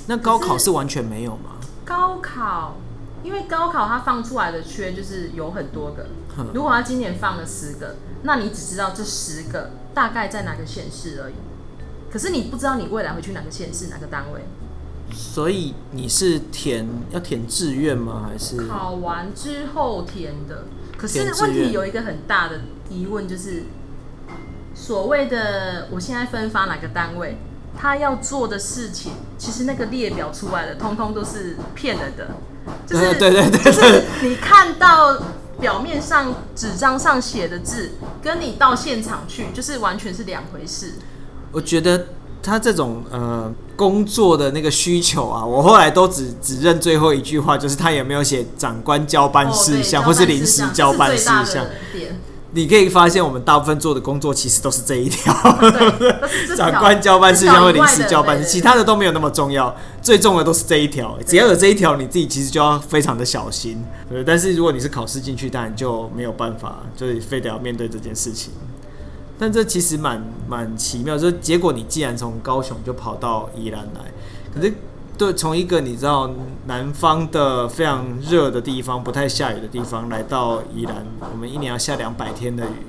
[0.06, 1.56] 那高考是完全没有吗？
[1.84, 2.76] 高考，
[3.22, 6.06] 因为高考它放出来的缺就是有很多个。
[6.52, 11.34] 如果他今年放了十个，那你只知道这十个大概在哪个县市而已。
[12.10, 14.40] 可是你不知道你未来会去哪个县市、哪个单位。
[15.12, 18.28] 所以你是填要填志愿吗？
[18.28, 20.64] 还是考完之后填的？
[20.96, 23.64] 可是问题有一个很大的疑问，就是
[24.74, 27.36] 所谓的我现在分发哪个单位？
[27.78, 32.28] 他要做的事情，其实那个列表出来的，通通都是骗人的。
[32.86, 35.18] 就是对对对，就是你看到
[35.60, 40.94] 表面上纸张上写的字，跟你到现场去，就是完全是两回事。
[41.52, 42.06] 我觉得
[42.42, 51.66] 他这种呃工作的那个需求啊，我后来都只只认最后一句话，就是他有没有写长官交办事项，或是临时交办事项。
[52.54, 55.34] 你可以发现，我们大部分做的工作其实都是这一条，
[56.56, 59.74] 长官交办事项会临时交办，其他的都没有那么重要。
[60.00, 63.84] 最重要的都是这一条，只要有这一条，你自己其实就要非常的小心。
[64.08, 68.52] 对，但是如果你是考试进去，当然就没有办法，就是非得要面对这件事情。
[69.36, 74.12] 但这其实蛮蛮奇妙，就是结果你既然从高雄就跑到宜兰来，
[74.54, 74.72] 可是
[75.16, 76.28] 对，从一个你知道
[76.66, 82.86] 南方的非常热的地方，不太下雨的地方，来到宜兰，我们一年要下两百天的雨，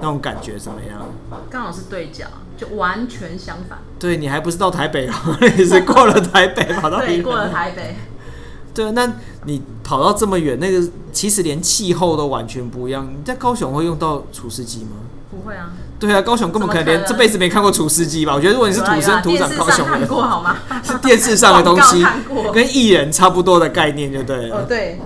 [0.00, 1.06] 那种感觉怎么样？
[1.48, 3.78] 刚好是对角，就完全相反。
[3.98, 7.08] 对，你还不是到台北哦，你是过了台北跑到宜兰。
[7.14, 7.94] 对，过了台北。
[8.74, 9.10] 对，那
[9.44, 13.06] 你跑到这么远，那个其实连气候都完全不一样。
[13.06, 14.96] 你在高雄会用到除湿机吗？
[15.30, 15.70] 不会啊。
[15.98, 18.34] 对啊，高雄根本可能连这辈子没看过厨师机吧？
[18.34, 20.56] 我觉得如果你是土生土长高雄人，看过好吗？
[20.82, 22.04] 是 电视上的东西，
[22.52, 24.58] 跟艺人差不多的概念，就对了。
[24.58, 25.00] 哦，对。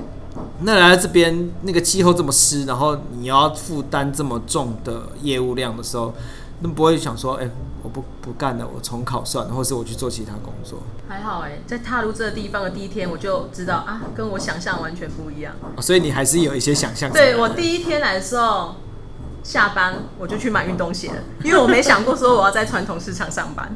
[0.62, 6.12] 那来到这边，那个气候这么湿，然后你要负担这么重的业务量的时候，
[6.60, 7.50] 那不会想说，哎、欸，
[7.82, 10.80] 我不不干了，我重考算了，或是我去做其他工作？
[11.08, 15.54] 还好哎、欸，在踏入这个地方的第一天，我就知道啊，跟我想象完全不一样。
[15.76, 17.10] 哦、所以你还是有一些想象。
[17.12, 18.74] 对，我第一天来的时候。
[19.42, 23.72] 下班我就去买运动鞋了，因为我没想过说我要在传统市场上班。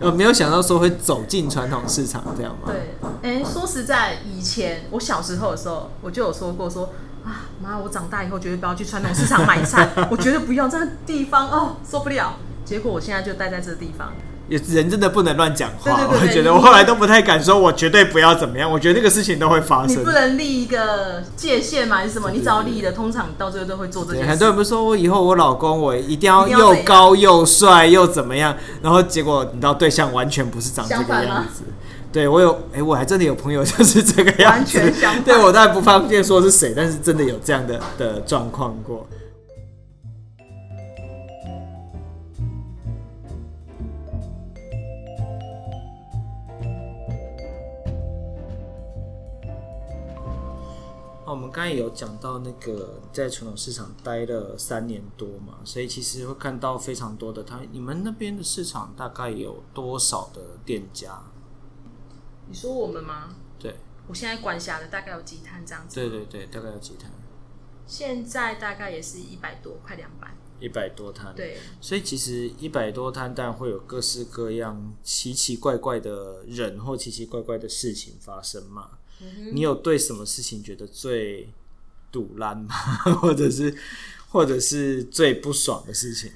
[0.00, 2.66] 我 没有想到说会走进传统市场这样吗？
[2.66, 6.92] 对，哎、欸，说实在，以前我小时候的时候，我就有说过说
[7.24, 12.34] 啊，妈，我长大以后绝对不要去传统市场买菜， 我绝对不要这个地方哦，受不了。
[12.64, 14.12] 结果我现在就待在这个地方。
[14.48, 18.70] 有人真的不能乱讲话，对对对对，我觉得我后来都不太敢说，我绝对不要怎么样。
[18.70, 19.98] 我觉得那个事情都会发生。
[20.00, 21.96] 你不能立一个界限嘛？
[21.96, 22.30] 还是什么？
[22.30, 24.30] 你只要立的，通常到最后都会做这件事。
[24.30, 31.64] 很多人不是说我以后我老公我一定要又高又帅又怎么样，然后结果你知道对象完全不是长这个样子。
[32.12, 34.78] 对我有哎、欸，我还真的有朋友就是这个样子。
[34.78, 35.22] 完全相反。
[35.22, 39.06] 对我当然不方便说是谁，但是真的有这样的的状况过。
[51.26, 57.60] 我们刚才有讲到那个在传统市场待了三年多嘛，所以其实会看到非常多的他。
[57.72, 61.20] 你们那边的市场大概有多少的店家？
[62.48, 63.34] 你说我们吗？
[63.58, 63.74] 对，
[64.06, 65.96] 我现在管辖的大概有几摊这样子。
[65.96, 67.10] 对对对，大概有几摊？
[67.88, 70.32] 现在大概也是一百多，快两百。
[70.60, 71.34] 一百多摊。
[71.34, 78.90] 对，所以其实一百多摊，当然会有各式各样奇奇怪怪的人或奇奇怪怪的事情发生嘛。
[79.52, 81.48] 你有对什么事情觉得最
[82.12, 82.74] 堵烂吗？
[83.20, 83.76] 或者是，
[84.30, 86.30] 或者是最不爽的事情？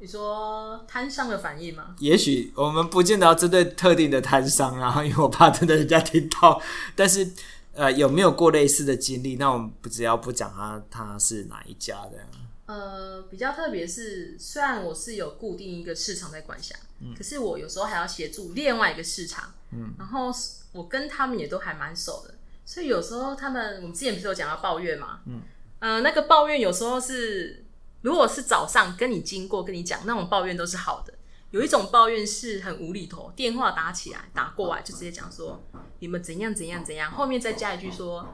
[0.00, 1.94] 你说摊商的反应吗？
[1.98, 6.60] 也许我们不见得要针对特定的摊商啊，因为我怕真的人家听到。
[6.94, 7.30] 但是，
[7.72, 9.36] 呃，有没有过类似的经历？
[9.36, 12.26] 那我们不只要不讲他他是哪一家的。
[12.66, 20.30] 呃，比较特别是，虽然我是有固定一个市场在管辖，嗯，可是我有时候还要协助另外一个市场，嗯，然后。
[20.74, 22.34] 我跟他们也都还蛮熟的，
[22.64, 25.40] 所以有时候他们，我们之前不是有讲到抱怨嘛，嗯，
[25.78, 27.64] 呃，那个抱怨有时候是，
[28.02, 31.14] 如果是早上跟你经过跟你讲那种抱怨都是好的，
[31.52, 35.62] 有一种抱怨是很无厘头，电话打起来打过来就直接讲说
[36.00, 38.26] 你们怎样怎样怎样，后面再加一句说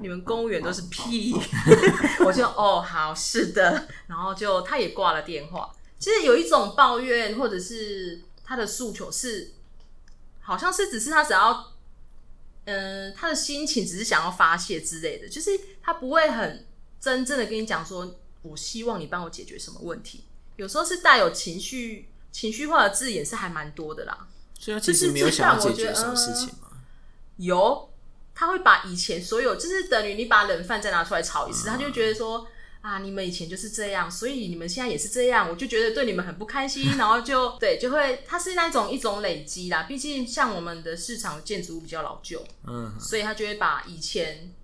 [0.00, 1.32] 你们公务员都是屁，
[2.26, 5.70] 我就哦好是的，然后就他也挂了电话。
[6.00, 9.52] 其实有一种抱怨或者是他的诉求是。
[10.50, 11.74] 好像是只是他只要，
[12.64, 16.66] 嗯、呃，他的心情只是想要发泄之类的，就是他不会很
[17.00, 20.24] 真正的跟你讲说，我希望你帮我解决什么问题。
[20.56, 24.26] 有时候是带有情绪、情绪化的字眼是还蛮多的啦。
[24.58, 26.72] 所以他其实没有想要解决什么事情吗？
[27.36, 27.88] 有，
[28.34, 32.48] 他会把以前所有，就是等于你把冷饭再拿出来炒一次，嗯、他就觉得说。
[32.80, 39.82] 啊，你们以前就是这样，所以你们现在也是这样，我就觉得对你们很不开心， 然后就对，就会，它是那种一种累积啦。
[39.82, 44.54] 毕竟像我们的市场建筑物比较老旧，嗯，所以他就会把以前，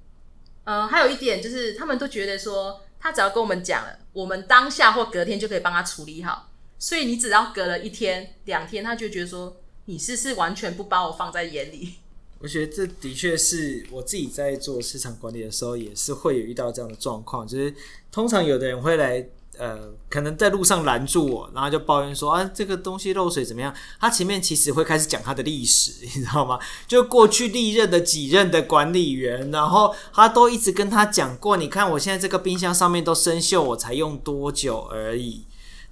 [0.64, 11.96] 嗯、呃，还有一点就是，他们都觉得说，他只要跟我们讲了，我们当下或隔天就可以帮他处理好，所以你只要隔了一天、两天，他就觉得说，你是是完全不把我放在眼里。
[12.38, 17.46] 我觉得这的确是我自己在做市场管理的时候，也是会有遇到这样的状况。
[17.46, 17.75] 就是
[18.12, 23.75] 通常有的人会来，呃，可能在路上拦住我，然后就抱怨说啊，这个东西漏水怎么样？
[23.99, 26.59] 他前面其实会开始讲他的历史， 你知道吗？
[26.87, 35.44] 就过去历任的几任的管理员，然后他都一直跟他讲过，你看我现在这个冰箱上面都生锈，我才用多久而已。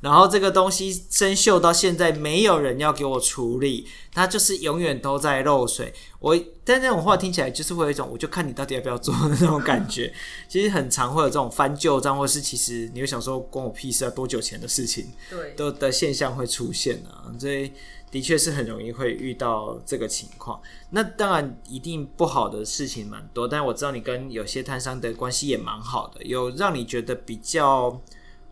[0.05, 5.95] 然后这个东西生锈到现在，没有人要给我处理，它就是永远都在漏水。
[6.21, 10.12] 我但那种话听起来就是会有一种，我就看你到底要不要做的那种感觉。
[10.47, 17.33] 其实很常会有这种翻旧账，或是其实你会想说关我屁事啊，多久前的事情，对，都的现象会出现啊。
[17.38, 17.73] 所以
[18.11, 20.61] 的确是很容易会遇到这个情况。
[20.90, 28.03] 那当然一定不好的事情蛮多，但我知道你跟有些摊商的关系也蛮好的，有让你觉得比较。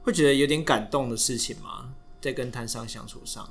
[0.03, 1.93] 会觉得有点感动的事情吗？
[2.21, 3.49] 在跟摊商相处上，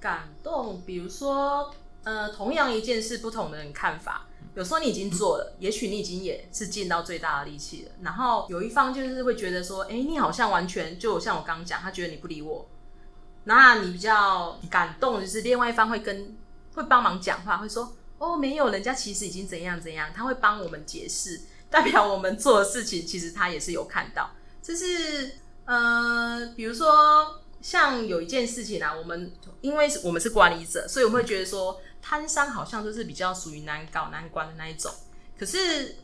[0.00, 4.26] 感动，比如说呃，同样一件事，不同的人看法。
[4.54, 7.90] 有时候你已经做了，也许你已经也是尽到最大的力气了。
[8.02, 12.68] 然后有一方就是会觉得说，哎、欸，你好像完全就像我刚刚讲，他觉得你不理我。
[13.44, 16.36] 那你比较感动，就是另外一方会跟
[16.74, 24.30] 会帮忙讲话，会说，哦，没有，人家其实已经怎样怎样，他会帮我们解释，代表我们做的事情其实他也是有看到。
[24.62, 25.32] 就是
[25.66, 31.80] 呃，比如说像有一件事情啊，我们因为我们是管理者，所以我们会觉得说。
[32.06, 34.92] 摊商好像都是比较属于难搞难管的那一种，
[35.38, 35.96] 可是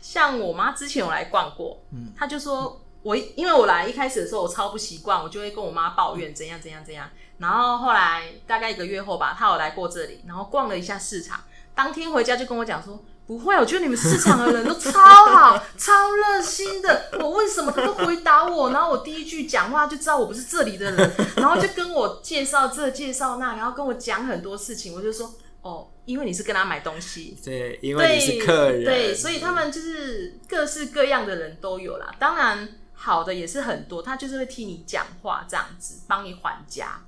[0.00, 11.40] 像我妈之前有来逛过，嗯，她就说我因为我来一开始的时候我超不习惯，我就会跟我妈抱怨怎样怎样怎样，然后后来大概一个月后吧，她有来过这里，然后逛了一下市场，
[11.74, 25.32] 当天回家就跟我讲说，不会，我觉得你们市场的人都超好， 超热心的，我问什么他都回答我，然后我第一句讲话就知道我不是这里的人，然后就跟我介绍这介绍那，然后跟我讲很多事情，我就说。
[25.62, 32.10] 哦，因为你是跟他买东西，对，因为你是客人，对，对，所以他们就是各式各样的人都有啦。
[32.18, 37.02] 当然，好的也是很多，他就是会替你讲话，这样子帮你还价。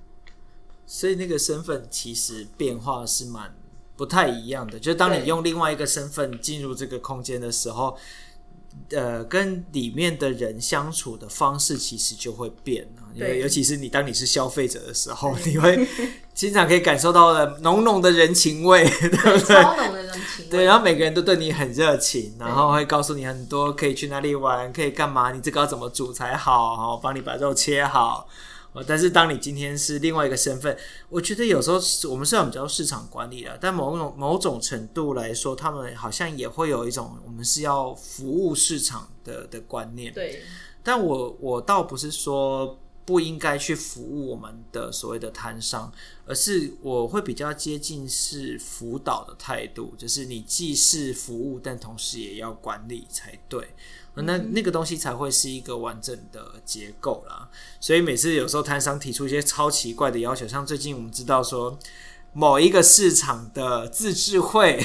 [0.87, 3.55] 所以那个身份其实变化是蛮
[4.03, 4.79] 不太一样的。
[4.79, 7.97] 就是当你用另外一个身份进入这个空间的时候。
[8.91, 15.87] 呃，跟里面的人相处的方式其实就会变，因为尤其是你当你是消费者的时候，你会
[16.33, 19.63] 经常可以感受到了浓浓的人情味， 对不对？
[19.63, 20.51] 超浓的人情味。
[20.51, 28.27] 对，然后每个人都对你很热情，然后会告诉你很多可以去哪里玩，可以干嘛，你这个要怎么煮才好，帮你把肉切好。
[28.87, 30.75] 但是当你今天是另外一个身份，
[31.11, 31.79] 我觉得有时候
[32.11, 40.13] 我们虽然比较市场管理了，但某种某种程度来说，他们好像也会有一种我们是要服务市场的的观念。
[40.13, 40.43] 对，
[40.83, 45.93] 但我我倒不是说不应该去服务我们的所谓的摊商，
[46.25, 53.75] 而是我会比较接近是辅导的态度，就是你既是服务，但同时也要管理才对。
[54.15, 57.49] 那那个东西才会是一个完整的结构啦。
[57.81, 61.79] 所以每次有时候摊商提出一些超奇怪的要求，像最近我们知道说
[62.35, 64.85] 某一个市场的自治会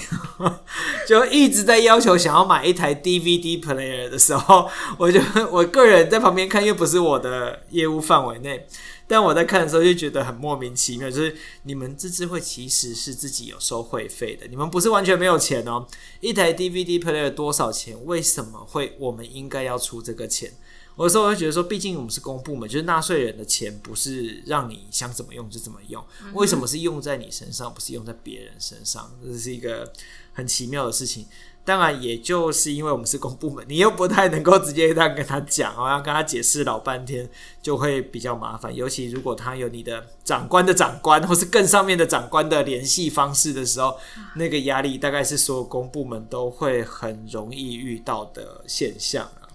[1.08, 5.20] 就一直在要求想要买一台 DVD player 的时候，我就
[5.52, 8.68] 我个人在旁边看，又不是我的业务范围内。
[9.08, 15.88] 但我在看的时候就觉得很莫名其妙，就是你们自治会其实是自己有收会费的，你们不是完全没有钱哦。
[16.20, 17.98] 一台 DVD player 多少钱？
[18.06, 20.52] 为什么会我们应该要出这个钱？
[20.98, 26.04] 有时候我会觉得说，毕竟我们是公部门，就是纳税人的钱，不是让你想怎么用就怎么用。
[26.34, 29.16] 为什么是用在你身上，不是用在别人身上？
[29.24, 29.94] 这是一个
[30.34, 31.28] 很奇妙的事情。
[31.68, 37.30] 当然，也就是因为我们是公部门，你又不太能够直接这样跟他讲，哦，要跟他解释老半天，
[37.62, 38.74] 就会比较麻烦。
[38.74, 43.98] 尤其如果他有你的长官的长官，或是更上面的长官的联系方式的时候，
[44.38, 49.52] 那个压力大概是所有公部门都会很容易遇到的现象啊。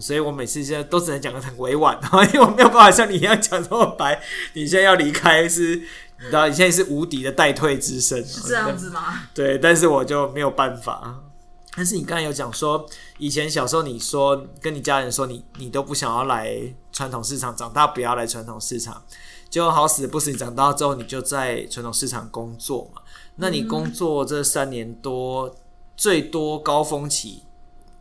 [0.00, 1.96] 所以我每次现在都只能讲得很委婉，
[2.34, 4.20] 因为我没有办法像你一样讲这么白。
[4.54, 9.28] 你现在要离开是，你知道，你现在是无敌的代退之身，是这样子吗？
[9.32, 11.22] 对，但是我就没有办法。
[11.76, 16.58] 但是你刚才有讲说，以前小时候你说跟你家人说你你都不想要来
[16.90, 19.04] 传统市场，长大不要来传统市场，
[19.50, 23.02] 就好死不死，你长大之后你就在传统市场工作嘛。
[23.34, 25.54] 那你工作这三年多，
[25.98, 27.42] 最多高峰期，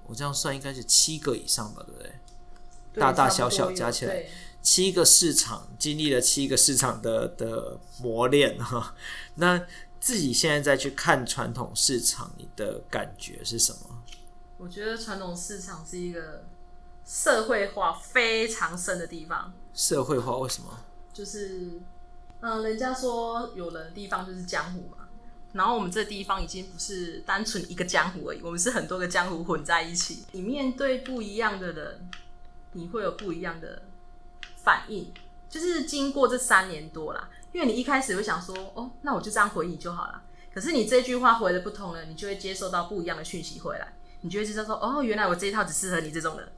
[0.08, 2.12] 我这样算应该是七个以上吧，对不对？
[2.94, 4.24] 对，大大小小加起来
[4.62, 8.96] 七个市场，经历了七个市场的的磨练哈。
[9.36, 9.62] 那
[10.06, 14.04] 自己现在再去看传统市场，你的感觉是什么？
[14.60, 16.46] 我觉得传统市场是一个
[17.04, 19.52] 社会化非常深的地方。
[19.74, 20.68] 社会化为什么？
[21.12, 21.82] 就是，
[22.42, 25.08] 嗯、呃，人家说有人的地方就是江湖嘛。
[25.54, 30.24] 然后我们这地方已经不是单纯一个江湖而已，我们是很多个江湖混在一起。
[30.34, 32.08] 你面对不一样的人，
[32.74, 33.82] 你会有不一样的
[34.58, 35.12] 反应。
[35.50, 37.28] 就是经过这三年多啦。
[37.56, 40.22] 因为你一开始会想说，哦，那我就这样回你就好了。
[40.54, 46.50] 可是你这句话回的不同了，你就会接受到不一样的讯息回来，你就会知道说，哦，原来我这一套只适合你这种人。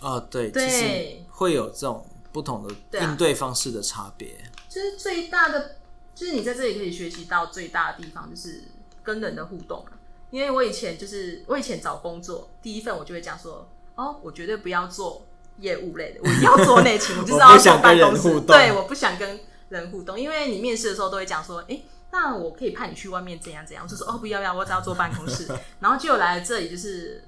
[0.00, 4.30] 哦，对，对，会有这种不同的应对方式的差别。
[4.30, 5.76] 啊，就是最大的，
[6.16, 8.64] 就是你在这里可以学习到最大的地方，就是
[9.04, 9.84] 跟人的互动。
[10.32, 15.24] 因为我以前就是我以前找工作第一份，我就会讲说，哦，我绝对不要做
[15.58, 18.40] 业务类的，我要做内勤，我就是要坐办公室。
[18.42, 19.38] 对，我不想跟。
[19.70, 25.48] 人互动，因为你面试的时候都会讲说，诶、欸，那我可以派你去外面怎样怎样，我就说哦，不要不要，我只要坐办公室。
[25.78, 27.24] 然后就来了这里，就是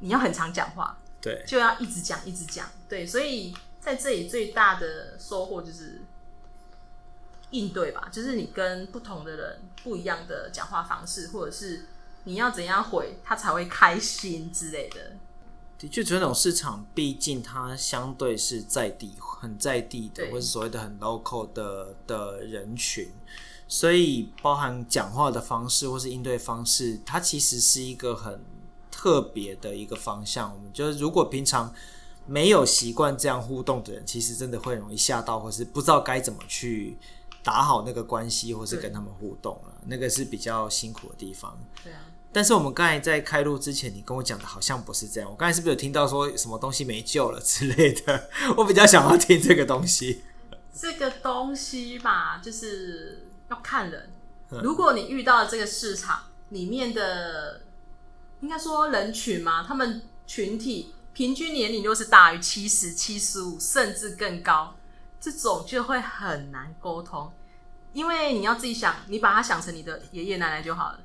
[0.00, 6.00] 你要很常讲话，对，就要一直讲一直讲，对，所以在这里最大的收获就是
[7.50, 11.84] 应对吧，就是你跟不同的人不一样的讲话方式，或者是
[12.24, 15.12] 你要怎样回他才会开心之类的。
[15.78, 23.10] 的确，传统市场毕竟它相对是在地、很在地的，或是所谓的很 local 的的人群，
[23.66, 28.40] 所以包含讲话的方式或是应对方式，它其实是一个很
[28.88, 30.54] 特别的一个方向。
[30.54, 31.74] 我们就是如果平常
[32.24, 36.96] 没有习惯这样互动的人，其实真的会容易吓到，或是不知道该怎么去
[37.42, 41.58] 打好那个关系，或是跟他们互动了，那个是比较辛苦的地方。
[41.82, 41.98] 对啊。
[42.32, 45.30] 但是我们刚才在开录之前，你跟我讲的好像不是这样。
[45.30, 48.30] 我刚才是不是有听到说什么东西没救了之类的？
[48.56, 50.22] 我比较想要听这个东西。
[50.74, 54.10] 这个东西吧，就是要看人。
[54.62, 57.60] 如果你遇到这个市场里面的，
[58.40, 64.74] 应该说人群嘛，他们群体平均年龄又是大于七十、七十五，甚至更高，
[65.20, 67.30] 这种就会很难沟通。
[67.92, 71.00] 因为你要自己想，你把它想成你的爷爷奶奶就好了。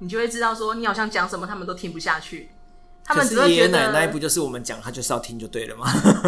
[0.00, 2.50] 你就会知道，说你好像讲什么，他们都听不下去。
[3.02, 5.86] 他们只会觉得奶奶不就是我们讲，他就是要听就对了吗？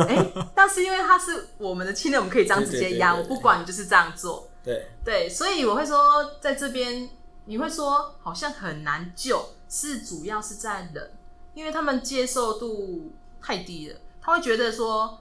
[0.08, 4.48] 哎、欸，但是因为他是我们的亲人，我们可以这样直接压，我不管你就是这样做。
[4.64, 5.98] 对对，所以我会说，
[6.40, 7.08] 在这边
[7.44, 11.12] 你会说好像很难救，是主要是在人，
[11.54, 13.96] 因为他们接受度太低了。
[14.20, 15.20] 他会觉得说，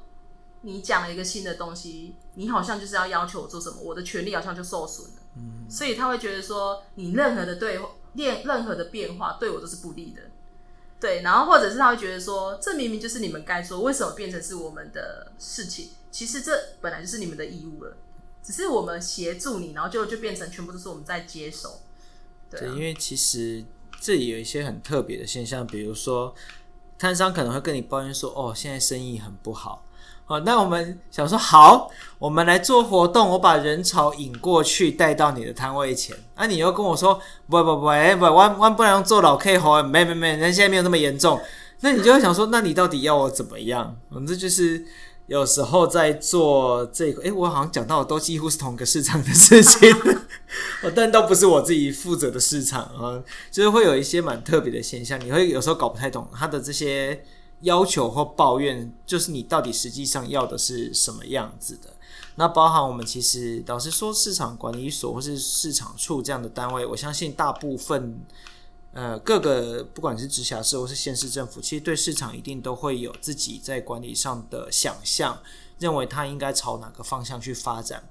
[0.62, 5.14] 你讲了一个新的东西，你好像就是要要求我做什么，我的权利好像就受损了。
[5.38, 7.90] 嗯，所以他会觉得说，你任何的对话。
[8.14, 10.22] 任任何的变化对我都是不利的，
[11.00, 15.90] 对，然后或者是他会觉得说，这明明就是你们该做，为什么变成是我们的事情？
[16.12, 16.52] 其实这
[16.82, 17.96] 本来就是你们的义务了，
[18.44, 21.80] 只是我们协助你，然后就就变成全部都是我们在接手。
[22.50, 23.64] 对，因为其实
[24.00, 26.36] 这里有一些很特别的现象，比如说
[27.00, 29.86] 摊商可能会跟你抱怨说，哦，现在生意很不好。
[30.32, 36.16] 哦，那我们想说好，我们来做活动，我把人潮引过去，带到你的摊位前。
[36.38, 37.20] 那、啊、你又跟我说，
[37.50, 41.38] 不不不，哎不，我我不能做老 K 吼，没没没，人现在没有那么严重。
[41.82, 43.94] 那你就会想说，那你到底要我怎么样？
[44.10, 44.86] 反正就是
[45.28, 49.94] 有时候在做这个，哎，我好像讲到的都几乎是同个市场的事情，
[50.96, 53.22] 但都不是我自己负责的市场啊，
[53.52, 57.22] 就是会有一些蛮特别的现象，你会有时候搞不太懂他的这些。
[57.62, 61.94] 要求或抱怨，就是你到底实际上要的是什么样子的？
[62.36, 68.20] 那包含我们其实老实说，市场管理所或是市场处这样的单位，我相信大部分
[68.94, 75.38] 呃各个不管是直辖市或是县市政府，其实对市场一定都会有自己在管理上的想象，
[75.78, 78.04] 认为它应该朝哪个方向去发展。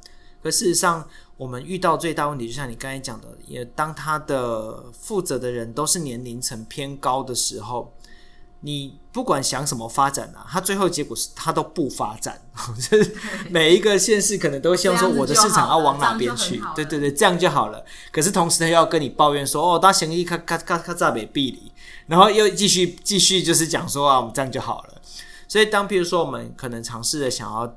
[0.43, 7.93] 可事实上，我们遇到最大问题，就像你刚才讲的，也当他的负责的人都是年龄层偏高的时候。
[8.63, 12.41] 你不管想什么发展啊，它最后结果是它都不发展。
[12.91, 13.17] 就是
[13.49, 16.61] 每一个县市可能都希望说，我的市场要往哪边去？
[16.77, 17.83] 对对对，这样就好了。
[18.13, 21.73] 可是同时他又要跟你抱怨说，哦，大行李咔咔咔咔在北壁里，
[22.07, 25.01] 然后又继续继续就是讲说啊，我们这样就好了。
[25.49, 27.77] 所以当譬如说我们可能尝试着想要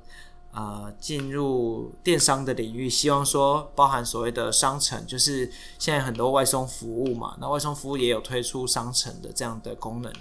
[0.51, 10.11] 啊进入电商的领域，希望说包含所谓的商城，就是现在很多外送服务嘛，那外送服务也有推出商城的这样的功能。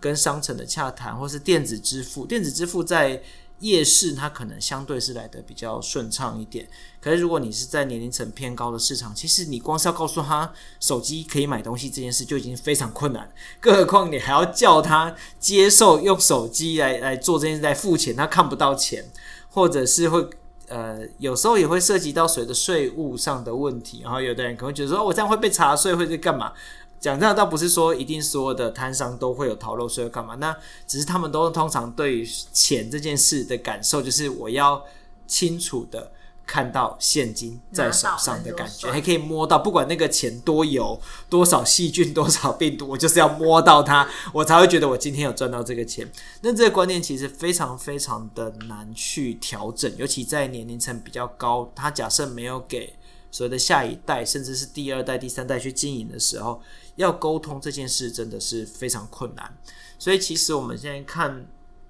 [0.00, 3.22] 跟商城的洽谈，或是电子支付，电子支付在
[3.60, 6.68] 夜市它可能相对是来得比较顺畅一点。
[7.00, 13.28] 可是如果你是在年龄层偏高的市场，其实你光是要告诉他手机可以买东西这件事就已经非常困难，
[13.58, 19.04] 更何况你还要叫他接受用手机来来做这件事来付钱，他看不到钱，
[19.50, 20.24] 或者是会
[20.68, 24.02] 呃有时候也会涉及到所谓的税务上的问题。
[24.04, 26.52] 然后有的人可能会觉得说，我这样会被查税，会在干嘛？
[27.00, 34.84] 讲这样倒不是说一定所有的摊商都会有逃漏税干嘛，那只是他们都通常对于钱这件事的感受，就是我要
[35.26, 36.10] 清楚的
[36.44, 46.10] 看到现金在手上的感觉，还可以摸到，不管那个钱多油、多少细菌、多少病毒，我就是要摸到它，我才会觉得我今天有赚到这个钱。
[46.40, 52.94] 那这个观念其实非常非常的难去调整，尤其在年龄层比较高，他假设没有给
[53.30, 56.60] 所谓的下一代，甚至是第二代、第三代去经营的时候。
[56.98, 59.56] 要沟通这件事真的是非常困难，
[60.00, 61.46] 所以其实我们现在看，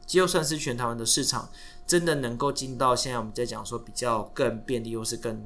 [0.07, 1.51] 就算是全台湾的市场，
[1.87, 5.43] 真的能够进到现在我们在讲说比较更便利，或是更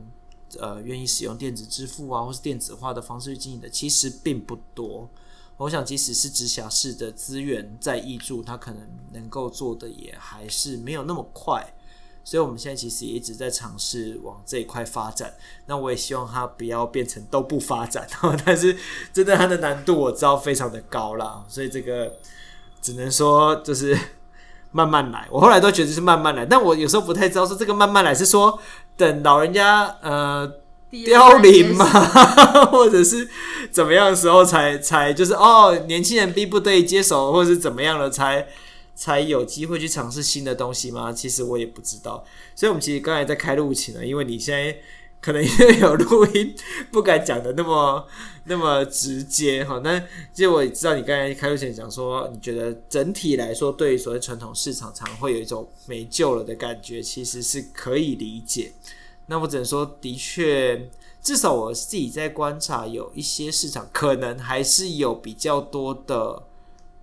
[0.58, 5.08] 呃愿意使用电子支付啊，或是电子化的方式去经营的，其实并不多。
[5.58, 11.72] 我想，即使是直辖市的资源在挹注，它可能能够做的也还是没有那么快。
[12.24, 15.34] 所以，我们现在其实也一直在尝试往这一块发展。
[15.66, 18.06] 那我也希望它不要变成都不发展，
[18.46, 18.76] 但是
[19.12, 21.44] 真的它的难度我知道非常的高啦。
[21.48, 22.14] 所以这个
[22.80, 23.98] 只能说就是
[24.70, 25.26] 慢慢来。
[25.30, 28.58] 我后来都觉得是慢慢来，但我有时候不太知道说这个慢慢来是说
[28.96, 30.48] 等老人家呃
[30.90, 31.84] 凋零吗，
[32.70, 33.28] 或者是
[33.70, 38.46] 怎么样的时候才才就是哦，年轻人逼不得已接手，或者是怎么样了才
[38.94, 41.12] 才有机会去尝试新的东西吗？
[41.12, 42.24] 其实我也不知道。
[42.54, 44.76] 所以，我们其实刚才在开录前呢，因为你现在。
[45.24, 46.52] 可能因为有录音，
[46.90, 48.04] 不敢讲的那么
[48.46, 49.80] 那么直接哈。
[49.84, 49.96] 那
[50.32, 58.72] 其实我也知道你刚才开录前讲说，你觉得整体来说，对于所谓传统市场，常会有一种没救了的感觉，其实是可以理解。
[59.26, 60.90] 那我只能说，的确，
[61.22, 66.42] 至少我自己在观察，有一些市场可能还是有比较多的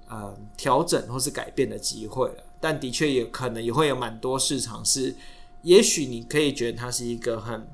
[0.10, 2.44] 呃调整或是改变的机会了。
[2.60, 5.16] 但的确也可能也会有蛮多市场是，
[5.62, 7.66] 也许你可以觉得它是一个很。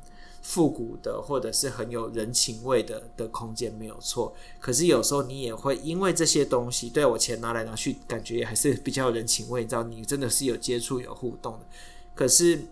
[0.48, 9.64] 复古的，或者是很有人情味的的空间没有错，可是有时候你也会因为这些东西，对我钱拿来拿去，感觉也还是比较有人情味。
[9.64, 11.66] 你知道，你真的是有接触、有互动的。
[12.14, 12.68] 可是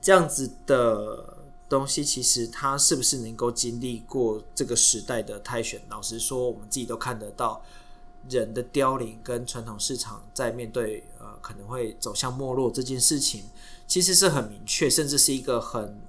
[0.00, 1.36] 这样子的
[1.68, 5.82] 东西，其实它是不是能够经历过这个时代的筛选？
[5.88, 7.60] 老实说，我们自己都看得到
[8.30, 13.44] 人的凋零，跟传统市场在面对呃可能会走向没落这件事情，
[13.86, 16.00] 其实是很明确，甚至是一个很。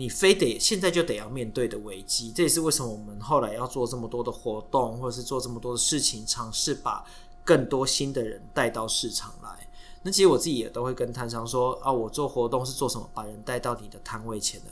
[0.00, 7.04] 你非得现在就得要面对的危机，这也是为什么我们后来要做这么多的活动，或者是做这么多的事情，尝试把
[7.42, 9.66] 更多新的人带到市场来。
[10.02, 13.10] 那其实我自己也都会跟摊商说啊，我做活动是做什么？
[13.12, 14.66] 把人带到你的摊位前的，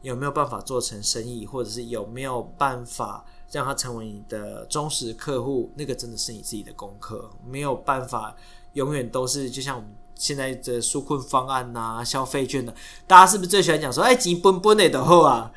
[0.00, 5.70] 有没有办法做成生意，或者是有没有办法让他成为你的忠实客户？
[5.76, 8.36] 那个真的是你自己的功课，没有办法
[8.74, 9.90] 永远都是就像我们。
[10.16, 12.74] 现在的纾困方案呐、消费券的，
[13.06, 15.50] 大家是不是最喜欢讲说，哎，钱分分的好啊？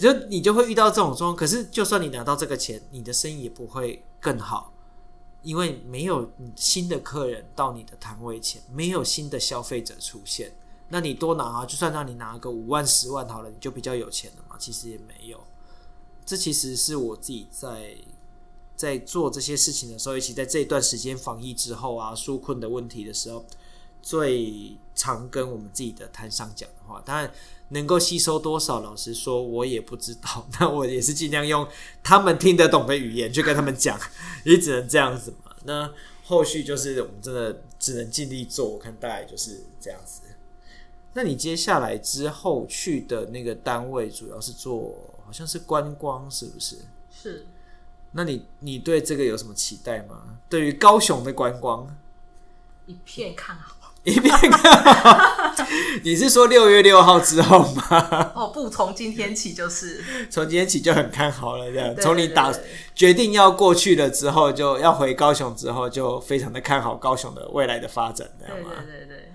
[0.00, 1.36] 就你就会遇到这种状况。
[1.36, 4.72] 可是，就算你拿到这个钱，你的生意也不会更好，
[5.42, 10.54] 因为没有新的客人到你的摊位前，没有新的消费者出现。
[10.90, 14.54] 那你多拿啊，就算让你拿个五万、十万好了，你就比较有钱了嘛？
[14.60, 15.40] 其实也没有。
[16.24, 17.96] 这其实是我自己在
[18.76, 23.44] 在做这些事情的时候，尤其在这一段时间防疫之后啊，纾困的问题的时候。
[24.06, 27.32] 最常跟我们自己的摊商讲的话，当然
[27.70, 30.46] 能够吸收多少，老实说，我也不知道。
[30.60, 31.66] 那我也是尽量用
[32.02, 33.98] 他们听得懂的语言去跟他们讲，
[34.44, 35.56] 也只能这样子嘛。
[35.64, 35.90] 那
[36.22, 40.20] 后续就是我们真的只能尽力做，我看大概就是这样子。
[41.14, 44.94] 那你接下来之后去的那个单位，主要是做
[45.24, 46.76] 好像是观光，是不是？
[47.10, 47.46] 是。
[48.12, 50.38] 那你你对这个有什么期待吗？
[50.48, 51.94] 对于高雄的观光，
[52.86, 53.74] 一片看好。
[54.04, 55.64] 一片看好，
[56.04, 58.32] 你是说六月六号之后吗？
[58.36, 61.96] 哦，不，从今天起就是，从今天起就很看好了，这样。
[61.96, 62.52] 从你打
[62.94, 68.72] 决定要过去了之后，就要回高雄之后，就非常的看好高雄的未来的发展，这样吗？
[68.86, 69.32] 对对对。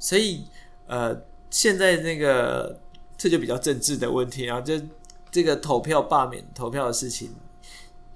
[0.00, 0.44] 所以，
[0.88, 1.16] 呃，
[1.48, 2.80] 现在那个
[3.16, 4.74] 这就比较政治的问题，然后就
[5.30, 7.34] 这个投票罢免投票的事情，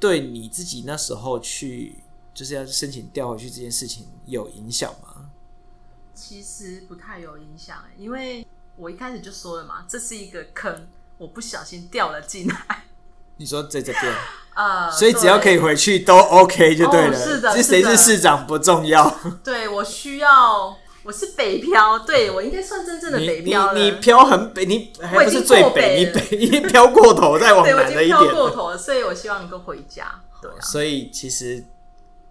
[0.01, 1.97] 对你自己那时候去
[2.33, 5.31] 就是要申请调回去这件事情有影响吗？
[6.15, 8.47] 其实不太有影响，因为
[8.77, 10.87] 我一开始就说了嘛，这是一个坑，
[11.19, 12.85] 我不小心掉了进来。
[13.37, 14.15] 你说在这边，
[14.55, 17.19] 呃，所以只要可以回去都 OK 就对了。
[17.19, 19.11] 哦、是的，是谁是市长不重要。
[19.43, 23.79] 对，我需要，我是北漂，对，我应该算真正的北漂了。
[23.79, 28.09] 你你漂很北，你还不是最北，北你北你漂过头再往南了一点。
[28.09, 30.21] 漂过头了，所以我希望能够回家。
[30.43, 31.65] 对、啊，所以其实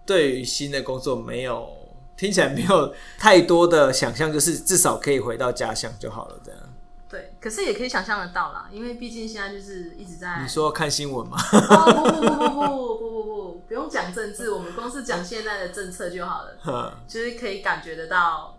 [0.04, 1.68] 对于新的工作没有。
[2.16, 6.60] 听起来没有太多的想象，就是至少可以回到家乡就好了，这样。
[7.08, 10.40] 对，可是也可以想象得到啦，因为毕竟现在就是一直在。
[10.40, 11.36] 你说看新闻吗？
[11.50, 16.96] 不不不不不不不不，不用讲政治，我们光是讲现在的政策就好了。
[17.08, 18.53] 就是可以感觉得到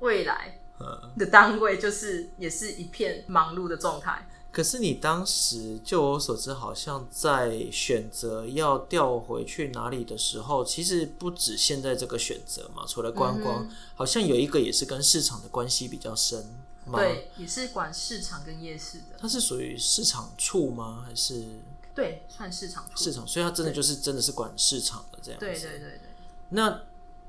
[0.00, 0.58] 未来
[1.16, 4.26] 的单位就是也是一片忙碌的状态。
[4.52, 12.84] 可是你当时，就我所知，好像在选择要调回去哪里的时候，其实不止现在这个选择嘛。
[12.84, 16.44] 除了观光，嗯，好像有一个也是跟市场的关系比较深。
[16.92, 19.16] 对，也是管市场跟夜市的。
[19.16, 21.04] 它是属于市场处吗？
[21.06, 21.44] 还是？
[21.94, 22.96] 对，算市场处。
[22.96, 25.46] 市场，所以它真的就是真的是管市场的这样子。
[25.46, 26.00] 对对对对。
[26.48, 26.82] 那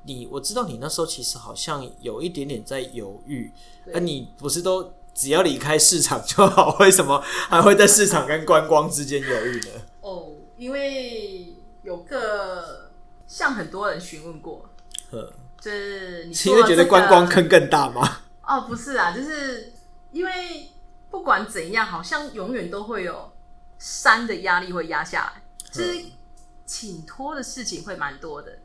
[0.03, 3.51] 你我知道你那时候其实好像有一点点在犹豫，
[3.93, 4.93] 而你不是都？
[5.13, 9.71] 只要离开市场就好， 为什么还会在市场跟观光之间犹豫呢？
[9.99, 12.89] 哦，因为有个
[13.27, 14.69] 向很多人询问过，
[15.11, 18.21] 呵，就是你、这个、因为觉得观光坑更大吗？
[18.47, 19.73] 哦，不是啊，就是
[20.13, 20.31] 因为
[21.09, 23.33] 不管怎样，好像永远都会有
[23.77, 26.05] 山的压力会压下来，就是
[26.65, 28.59] 请托的事情会蛮多的。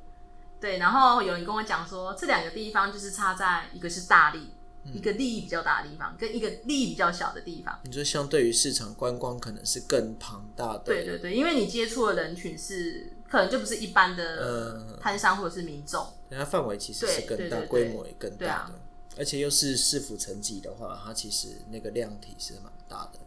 [0.60, 4.50] 对，然后有人跟我讲说，这两个地方就是差在一个是大利。
[4.94, 7.76] 一个利益比较大的地方，跟一个利益比较小的地方。
[7.82, 10.78] 你说相对于市场观光，可能是更庞大的。
[10.84, 18.74] 对对对，因为你接触的人群是可能就不是一般的摊商或者是民众，它范围其实是更大，规模也更大的，啊、
[19.18, 23.18] 而且又是市府层级的话，它其实那个量体是蛮大的。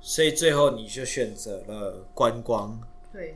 [0.00, 2.80] 所以最后你就选择了观光。
[3.12, 3.34] 对。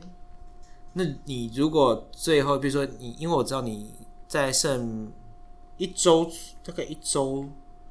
[0.93, 3.93] 那你如果最后，比如说你，因为我知道你
[4.27, 5.11] 在剩。
[5.75, 6.31] 一周
[6.63, 7.49] 大概一周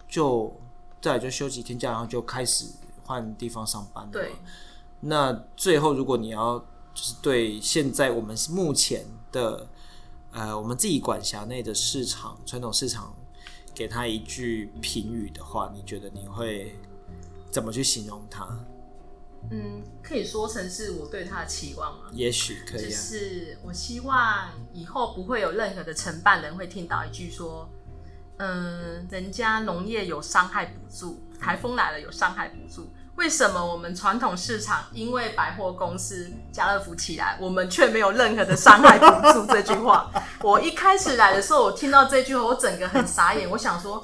[0.09, 0.57] 就
[1.01, 2.67] 再就休几天假，然后就开始
[3.05, 4.13] 换地方上班了。
[4.13, 4.31] 对。
[5.01, 6.61] 那最后，如果你要
[6.95, 9.67] 就是对现在我们目前的
[10.31, 13.13] 呃我们自己管辖内的市场传统市场，
[13.75, 16.77] 给他一句评语的话，你觉得你会
[17.51, 18.49] 怎么去形容它？
[19.51, 22.05] 嗯，可以说成是我对他的期望吗？
[22.13, 22.85] 也许可以啊。
[22.85, 27.69] 就是我希望以后不会有任何的承办人会听到一句说，
[28.39, 39.45] 嗯，人家农业有伤害补助，台风来了有伤害补助，为什么我们传统市场因为百货公司家乐福起来，我们却没有任何的伤害补助？
[39.47, 44.03] 这句话，我一开始来的时候，我听到这句话，我整个很傻眼，我想说。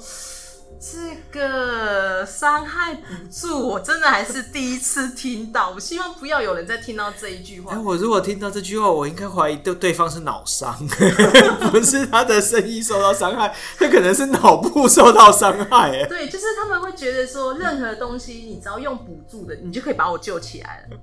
[0.79, 5.71] 这个伤害补助，我真的还是第一次听到。
[5.71, 7.73] 我希望不要有人再听到这一句话。
[7.73, 10.73] 欸、我如果听到这句话，我应该怀疑对对方是脑伤，
[11.69, 15.91] 不是他的声音受到伤害，他可能是脑部受到伤害。
[15.91, 20.97] 哎，对，就是他们会觉得说，任何东西你只要用补助的，你就可以把我救起来了。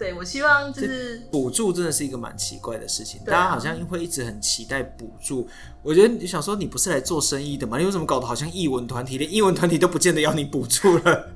[0.00, 5.46] 对，我希望就是补助真的是一个蛮奇怪的事情，啊、大家好像会一直很期待补助。
[5.82, 7.76] 我觉得你想说，你不是来做生意的吗？
[7.76, 11.28] 你为什么搞得好像艺文团体，连艺文团体都不见得要你补助了？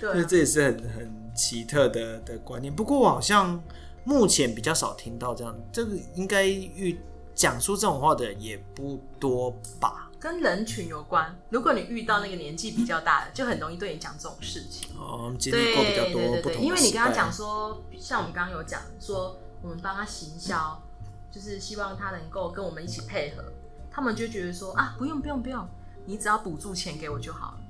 [0.00, 2.74] 对、啊，这也是很很奇特的的观念。
[2.74, 3.62] 不过我好像
[4.04, 6.98] 目前比较少听到这样，这个应该遇
[7.34, 10.05] 讲出这种话的人也不多吧。
[10.26, 14.90] 跟人群有关，如果你遇到那个年纪比较大的，就很容易对你讲这种事情。
[14.98, 20.82] 哦，经历过比较多不同的，对对对，因为你跟他讲说，像我们刚刚有讲说，我们帮他行销，
[21.30, 23.44] 就是希望他能够跟我们一起配合，
[23.88, 25.64] 他们就觉得说啊，不用不用不用，
[26.06, 27.60] 你只要补助钱给我就好了，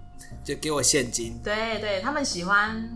[0.43, 1.39] 就给我现金。
[1.45, 2.89] 对对，他们喜欢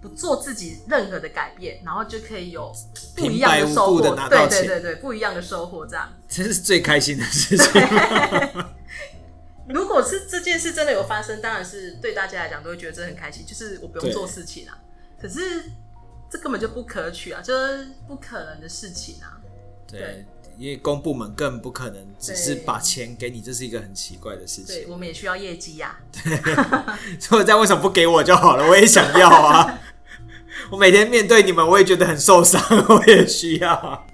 [0.00, 2.72] 不做自己任何的改变，然后就可以有
[3.16, 4.00] 不一样的收获。
[4.00, 7.82] 对对对对，不一样的收获，这样这是最开心的事情。
[9.68, 14.78] 如果是这件事真的有发生，当然是对大家来讲都会觉得真的很开心，就是我不用做事情啊。
[15.20, 15.40] 可是
[16.30, 19.36] 这根本就不可取啊，就是不可能的事情啊。
[19.86, 20.26] 对，对
[20.58, 24.74] 因为公部门更不可能只是把钱给你，这是一个很奇怪的事情。
[24.74, 25.98] 对，我们也需要业绩呀。
[26.12, 26.36] 对，
[27.20, 28.68] 所以这样为什么不给我就好了？
[28.68, 29.78] 我也想要啊。
[30.70, 34.06] 我每天面对你们，我也觉得很受伤，我也需要。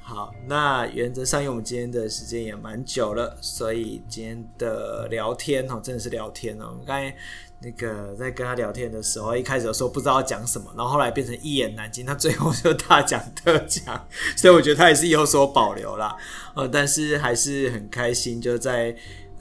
[0.46, 6.66] 那原则上，因为我们今天的时间也蛮久了，所以今天的聊天哦，真的是聊天哦。
[6.70, 7.16] 我们刚才
[7.60, 14.06] 那个在跟他聊天的时候，一开始的时候不知道讲什么，然后后来变成一言难尽，他最后就大讲特讲，
[14.36, 16.16] 所以我觉得他也是有所保留啦。
[16.54, 18.96] 呃，但是还是很开心，就在。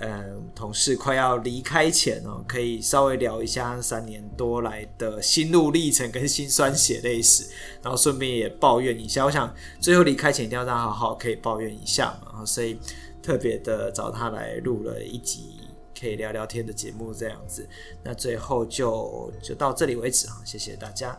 [0.06, 7.46] 嗯，同事快要离开前哦，可以稍微聊一下三年多来的心路历程跟心酸血泪史，
[7.82, 9.24] 然后顺便也抱怨一下。
[9.26, 12.78] 我想最后离开前一定要让他好好可以抱怨一下嘛，然后所以
[13.22, 15.62] 特别的找他来录了一集
[16.00, 17.68] 可以聊聊天的节目这样子。
[18.04, 21.18] 那最后就就到这里为止啊，谢谢大家。